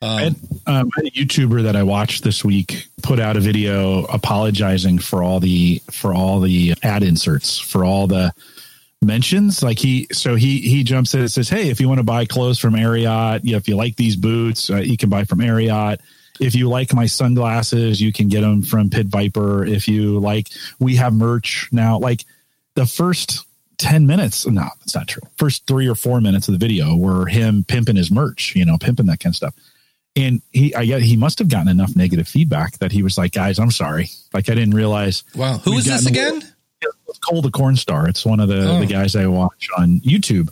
[0.00, 5.22] Um, had a YouTuber that I watched this week put out a video apologizing for
[5.22, 8.32] all the for all the ad inserts for all the
[9.02, 9.62] mentions.
[9.62, 12.26] Like he, so he he jumps in and says, "Hey, if you want to buy
[12.26, 15.98] clothes from Ariat, if you like these boots, uh, you can buy from Ariat.
[16.40, 19.64] If you like my sunglasses, you can get them from Pit Viper.
[19.64, 20.48] If you like,
[20.78, 21.98] we have merch now.
[21.98, 22.24] Like
[22.74, 23.47] the first
[23.78, 24.46] 10 minutes.
[24.46, 25.22] No, that's not true.
[25.36, 28.76] First three or four minutes of the video were him pimping his merch, you know,
[28.78, 29.54] pimping that kind of stuff.
[30.16, 33.32] And he, I get, he must have gotten enough negative feedback that he was like,
[33.32, 34.10] guys, I'm sorry.
[34.32, 35.22] Like, I didn't realize.
[35.36, 35.58] Wow.
[35.58, 36.42] Who is this again?
[36.80, 38.08] It's Cole the Corn Star.
[38.08, 38.80] It's one of the, Oh.
[38.80, 40.48] the guys I watch on YouTube.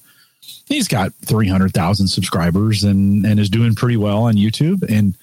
[0.66, 4.82] He's got 300,000 subscribers and, and is doing pretty well on YouTube.
[4.88, 5.16] And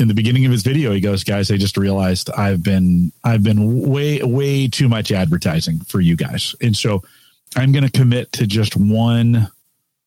[0.00, 3.42] in the beginning of his video, he goes, guys, I just realized I've been, I've
[3.42, 6.54] been way, way too much advertising for you guys.
[6.62, 7.02] And so
[7.54, 9.48] I'm going to commit to just one,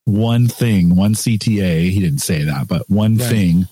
[0.05, 1.89] one thing, one CTA.
[1.91, 3.29] He didn't say that, but one Right.
[3.29, 3.67] thing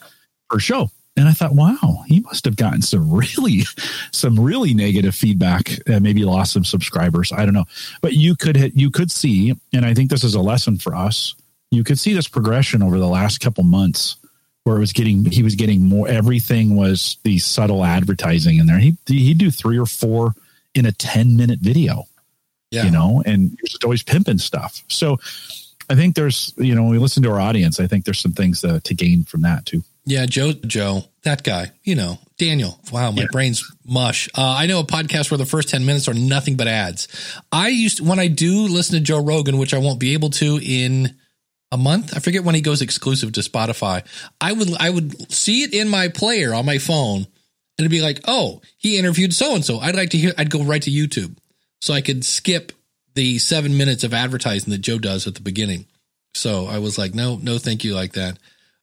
[0.50, 0.92] per show.
[1.18, 3.64] And I thought, wow, he must have gotten some really,
[4.12, 5.72] some really negative feedback.
[5.90, 7.32] Uh, maybe lost some subscribers.
[7.34, 7.66] I don't know,
[8.02, 10.96] but you could hit, you could see, and I think this is a lesson for
[10.96, 11.36] us.
[11.72, 14.18] You could see this progression over the last couple months,
[14.64, 16.08] where it was getting, he was getting more.
[16.08, 18.78] Everything was the subtle advertising in there.
[18.80, 20.34] He he'd do three or four
[20.76, 22.04] in a ten minute video
[22.72, 22.86] Yeah.
[22.86, 24.84] you know, and just always pimping stuff.
[24.88, 25.18] So
[25.90, 28.32] I think there's, you know, when we listen to our audience, I think there's some
[28.34, 29.84] things uh, to gain from that too.
[30.06, 32.80] Yeah, Joe, Joe, that guy, you know, Daniel.
[32.92, 33.28] Wow, my Yeah.
[33.32, 34.30] brain's mush.
[34.36, 37.08] Uh, I know a podcast where the first 10 minutes are nothing but ads.
[37.52, 40.60] I used, when I do listen to Joe Rogan, which I won't be able to
[40.64, 41.14] in
[41.72, 44.06] a month, I forget when he goes exclusive to Spotify.
[44.40, 48.02] I would, I would see it in my player on my phone and it'd be
[48.02, 49.80] like, oh, he interviewed so and so.
[49.80, 51.38] I'd like to hear, I'd go right to YouTube
[51.82, 52.72] so I could skip
[53.16, 55.86] the seven minutes of advertising that Joe does at the beginning.
[56.34, 58.38] So I was like, no, no, thank you like that.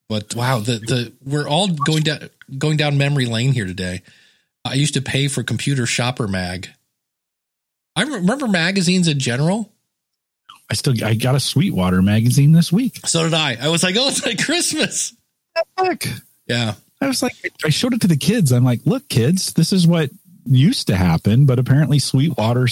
[0.08, 4.02] But wow, the the we're all going down going down memory lane here today.
[4.64, 6.70] I used to pay for Computer Shopper Mag.
[7.94, 9.72] I remember magazines in general.
[10.70, 13.06] I still, I got a Sweetwater magazine this week.
[13.06, 13.56] So did I.
[13.60, 15.14] I was like, oh, it's like Christmas.
[15.76, 16.06] Heck,
[16.46, 16.74] Yeah.
[17.00, 18.52] I was like, I showed it to the kids.
[18.52, 20.10] I'm like, look, kids, this is what
[20.46, 22.66] used to happen, but apparently Sweetwater,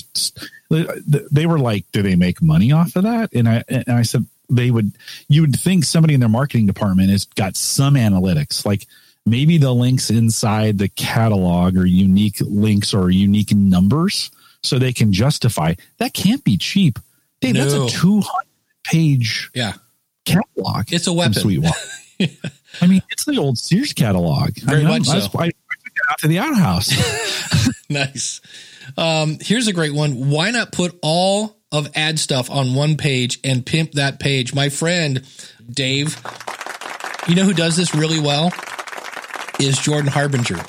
[0.68, 3.32] they were like, do they make money off of that?
[3.32, 4.92] And I, and I said, they would,
[5.28, 8.86] you would think somebody in their marketing department has got some analytics, like
[9.24, 14.30] maybe the links inside the catalog are unique links or unique numbers
[14.62, 16.98] so they can justify that can't be cheap.
[17.40, 17.60] Dave, No.
[17.68, 18.26] that's a 200
[18.84, 19.74] page Yeah.
[20.24, 20.92] catalog.
[20.92, 21.34] It's a weapon.
[21.34, 21.78] Sweetwater.
[22.80, 24.50] I mean, it's the old Sears catalog.
[24.56, 25.30] Very I mean, much I, so.
[25.38, 25.54] I, I took
[25.86, 27.70] it out to the outhouse.
[27.90, 28.40] nice.
[28.96, 30.30] Um, here's a great one.
[30.30, 34.54] Why not put all of ad stuff on one page and pimp that page?
[34.54, 35.22] My friend
[35.70, 36.16] Dave,
[37.28, 38.52] you know who does this really well?
[39.58, 40.60] Is Jordan Harbinger.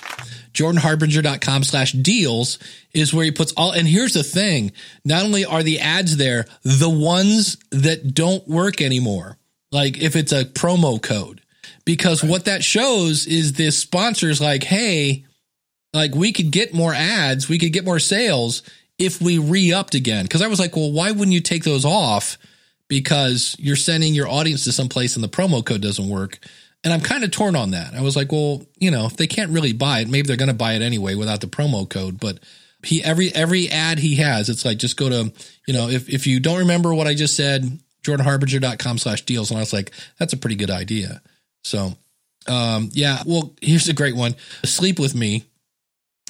[0.57, 2.57] JordanHarbinger.com slash deals
[2.93, 4.71] is where he puts all, and here's the thing.
[5.05, 9.37] Not only are the ads there, the ones that don't work anymore.
[9.71, 11.41] Like if it's a promo code,
[11.85, 15.25] because what that shows is this sponsor's like, Hey,
[15.93, 18.63] like we could get more ads, we could get more sales
[18.97, 20.27] if we re-upped again.
[20.27, 22.37] Cause I was like, well, why wouldn't you take those off?
[22.87, 26.39] Because you're sending your audience to some place and the promo code doesn't work.
[26.83, 27.93] And I'm kind of torn on that.
[27.93, 30.47] I was like, well, you know, if they can't really buy it, maybe they're going
[30.47, 32.19] to buy it anyway without the promo code.
[32.19, 32.39] But
[32.83, 35.33] he, every, every ad he has, it's like, just go to,
[35.67, 39.51] you know, if, if you don't remember what I just said, jordanharbinger.com slash deals.
[39.51, 41.21] And I was like, that's a pretty good idea.
[41.63, 41.93] So,
[42.47, 44.35] um, yeah, well, here's a great one.
[44.63, 45.43] Sleep with me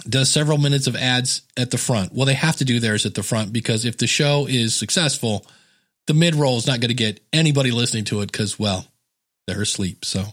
[0.07, 2.13] does several minutes of ads at the front.
[2.13, 5.45] Well, they have to do theirs at the front because if the show is successful,
[6.05, 8.85] the mid roll is not going to get anybody listening to it because, well,
[9.47, 10.05] they're asleep.
[10.05, 10.23] So,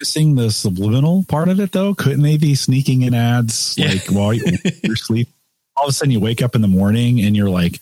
[0.00, 1.94] Missing the subliminal part of it though.
[1.94, 3.88] Couldn't they be sneaking in ads Yeah.
[3.88, 4.44] like while you-
[4.82, 5.28] you're asleep?
[5.76, 7.80] All of a sudden you wake up in the morning and you're like,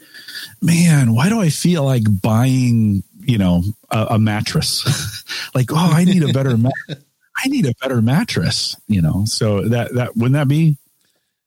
[0.61, 5.24] man, why do I feel like buying, you know, a, a mattress?
[5.55, 6.70] like, oh, I need a better, ma-
[7.36, 9.24] I need a better mattress, you know?
[9.26, 10.76] So that, that, wouldn't that be,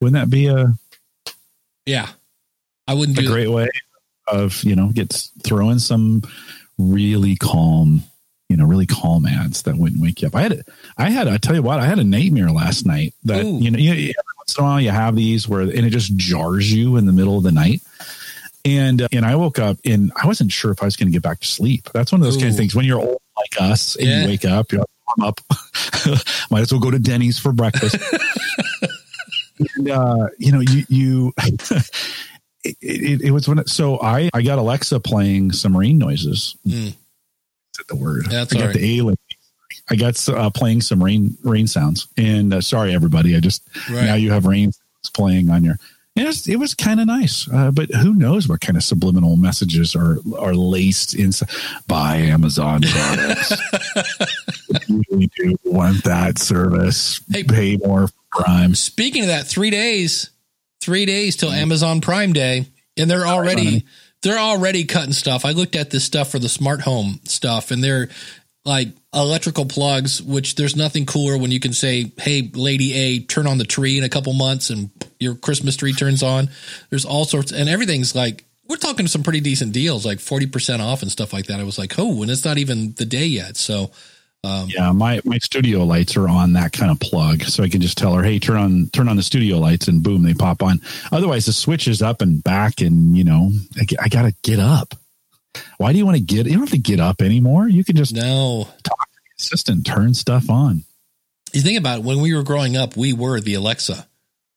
[0.01, 0.73] wouldn't that be a,
[1.85, 2.09] yeah,
[2.87, 3.69] I wouldn't a great way
[4.27, 6.23] of you know get throw in some
[6.79, 8.03] really calm
[8.49, 10.63] you know really calm ads that wouldn't wake you up i had
[10.97, 13.57] i had i tell you what i had a nightmare last night that Ooh.
[13.59, 16.15] you know you, every once in a while you have these where and it just
[16.15, 17.81] jars you in the middle of the night
[18.65, 21.13] And uh, and I woke up and I wasn't sure if I was going to
[21.13, 21.87] get back to sleep.
[21.93, 24.21] That's one of those kind of things when you're old like us and Yeah.
[24.23, 24.89] you wake up, you're like,
[25.19, 25.39] I'm up.
[26.49, 27.95] Might as well go to Denny's for breakfast.
[29.75, 31.33] and uh, you know, you you
[32.63, 36.55] it, it, it was when so I I got Alexa playing some rain noises.
[36.67, 36.95] Mm.
[37.87, 38.25] The word?
[38.29, 38.73] That's I got right.
[38.75, 39.03] the A.
[39.03, 39.19] lady.
[39.89, 42.07] I got uh, playing some rain rain sounds.
[42.17, 43.35] And uh, sorry, everybody.
[43.35, 44.05] I just Right.
[44.05, 44.71] now you have rain
[45.13, 45.77] playing on your.
[46.15, 49.35] It was it was kind of nice, uh, but who knows what kind of subliminal
[49.35, 51.49] messages are are laced inside
[51.87, 53.53] by Amazon products.
[54.87, 57.43] You really do want that service, Hey.
[57.43, 58.75] pay more for Prime.
[58.75, 60.29] Speaking of that, three days,
[60.81, 62.65] three days till Amazon Prime Day,
[62.97, 63.85] and they're already.
[64.25, 65.45] They're already cutting stuff.
[65.45, 68.09] I looked at this stuff for the smart home stuff, and they're
[68.65, 73.45] like electrical plugs, which there's nothing cooler when you can say, "Hey, Lady A, turn
[73.45, 76.49] on the tree in a couple months," and your Christmas tree turns on.
[76.89, 80.81] There's all sorts, and everything's like we're talking some pretty decent deals, like forty percent
[80.81, 81.59] off and stuff like that.
[81.59, 83.91] I was like, "Oh," and it's not even the day yet, so.
[84.45, 87.81] Um, Yeah, my my studio lights are on that kind of plug, so I can
[87.81, 90.61] just tell her, "Hey, turn on turn on the studio lights," and boom, they pop
[90.61, 90.81] on.
[91.11, 93.51] Otherwise, the switch is up and back, and you know,
[94.01, 94.93] I gotta get up.
[95.77, 96.45] Why do you want to get?
[96.45, 97.67] You don't have to get up anymore.
[97.67, 100.83] You can just No, talk to the assistant turn stuff on.
[101.53, 104.05] you think about it, when we were growing up, we were the Alexa.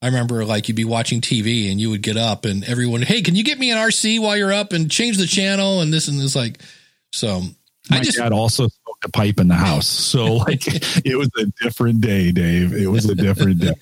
[0.01, 3.21] I remember like you'd be watching TV and you would get up and everyone, hey,
[3.21, 6.07] can you get me an RC while you're up and change the channel and this
[6.07, 6.59] and this like
[7.11, 7.41] so
[7.89, 8.69] My I just dad also
[8.99, 10.65] smoked a pipe in the house, so like
[11.05, 12.73] it was a different day, Dave.
[12.73, 13.73] It was a different day.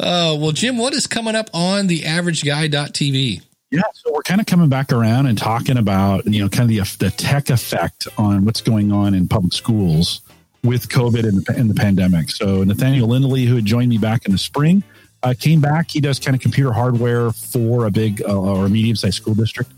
[0.00, 3.42] uh well Jim, what is coming up on the average guy.tv?
[3.70, 6.68] Yeah, so we're kind of coming back around and talking about you know kind of
[6.68, 10.20] the the tech effect on what's going on in public schools
[10.62, 12.30] with COVID and the, and the pandemic.
[12.30, 14.82] So Nathaniel Lindley, who had joined me back in the spring,
[15.22, 15.90] uh, came back.
[15.90, 19.70] He does kind of computer hardware for a big uh, or medium sized school district.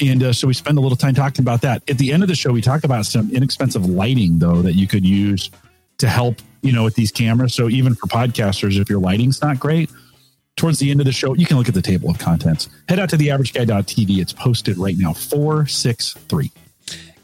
[0.00, 1.88] And uh, so we spend a little time talking about that.
[1.88, 4.86] At the end of the show, we talk about some inexpensive lighting, though, that you
[4.86, 5.50] could use
[5.98, 7.54] to help, you know, with these cameras.
[7.54, 9.90] So even for podcasters, if your lighting's not great,
[10.56, 12.68] towards the end of the show, you can look at the table of contents.
[12.88, 14.18] Head out to theaverageguy.tv.
[14.18, 16.50] It's posted right now, 463.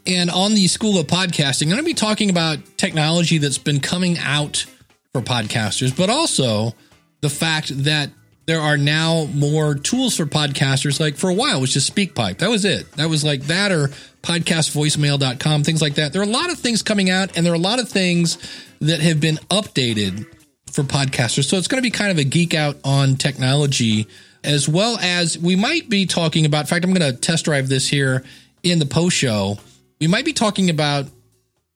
[0.06, 3.80] And on the School of Podcasting, I'm going to be talking about technology that's been
[3.80, 4.66] coming out
[5.12, 6.74] for podcasters, but also
[7.20, 8.10] the fact that
[8.46, 10.98] there are now more tools for podcasters.
[10.98, 12.38] Like for a while, it was just SpeakPipe.
[12.38, 12.90] That was it.
[12.92, 13.88] That was like that or
[14.22, 16.12] podcastvoicemail.com, things like that.
[16.12, 18.38] There are a lot of things coming out, and there are a lot of things
[18.80, 20.26] that have been updated
[20.70, 21.44] for podcasters.
[21.44, 24.08] So it's going to be kind of a geek out on technology,
[24.42, 26.60] as well as we might be talking about.
[26.60, 28.24] In fact, I'm going to test drive this here
[28.62, 29.58] in the post show.
[30.00, 31.06] We might be talking about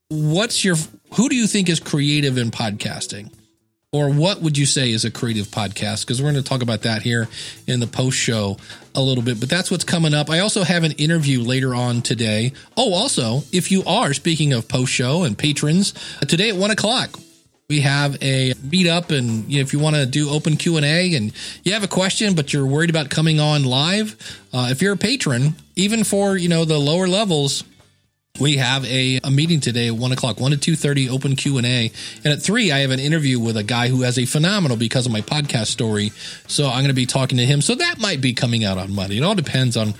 [0.09, 0.77] what's your
[1.15, 3.33] who do you think is creative in podcasting?
[3.97, 6.03] Or what would you say is a creative podcast?
[6.03, 7.29] Because we're going to talk about that here
[7.67, 8.59] in the post show
[8.95, 10.29] a little bit, but that's what's coming up.
[10.29, 12.53] I also have an interview later on today.
[12.77, 15.95] Oh, also, if you are speaking of post show and patrons,
[16.29, 17.19] today at one o'clock,
[17.71, 21.33] we have a meetup and if you want to do open q&a and
[21.65, 24.15] you have a question but you're worried about coming on live
[24.53, 27.65] uh, if you're a patron even for you know the lower levels
[28.41, 32.27] we have a, a meeting today at 1 o'clock 1 to 2.30 open q&a and
[32.27, 35.13] at 3 i have an interview with a guy who has a phenomenal because of
[35.13, 36.13] my podcast story
[36.47, 38.95] so i'm going to be talking to him so that might be coming out on
[38.95, 39.95] monday it all depends on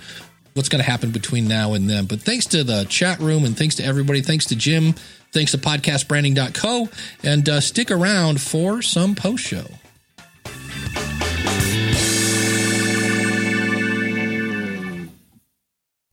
[0.57, 2.05] what's going to happen between now and then.
[2.05, 4.21] But thanks to the chat room and thanks to everybody.
[4.21, 4.93] Thanks to Jim.
[5.31, 6.89] Thanks to podcastbranding.co.
[7.23, 9.67] And uh, stick around for some post show.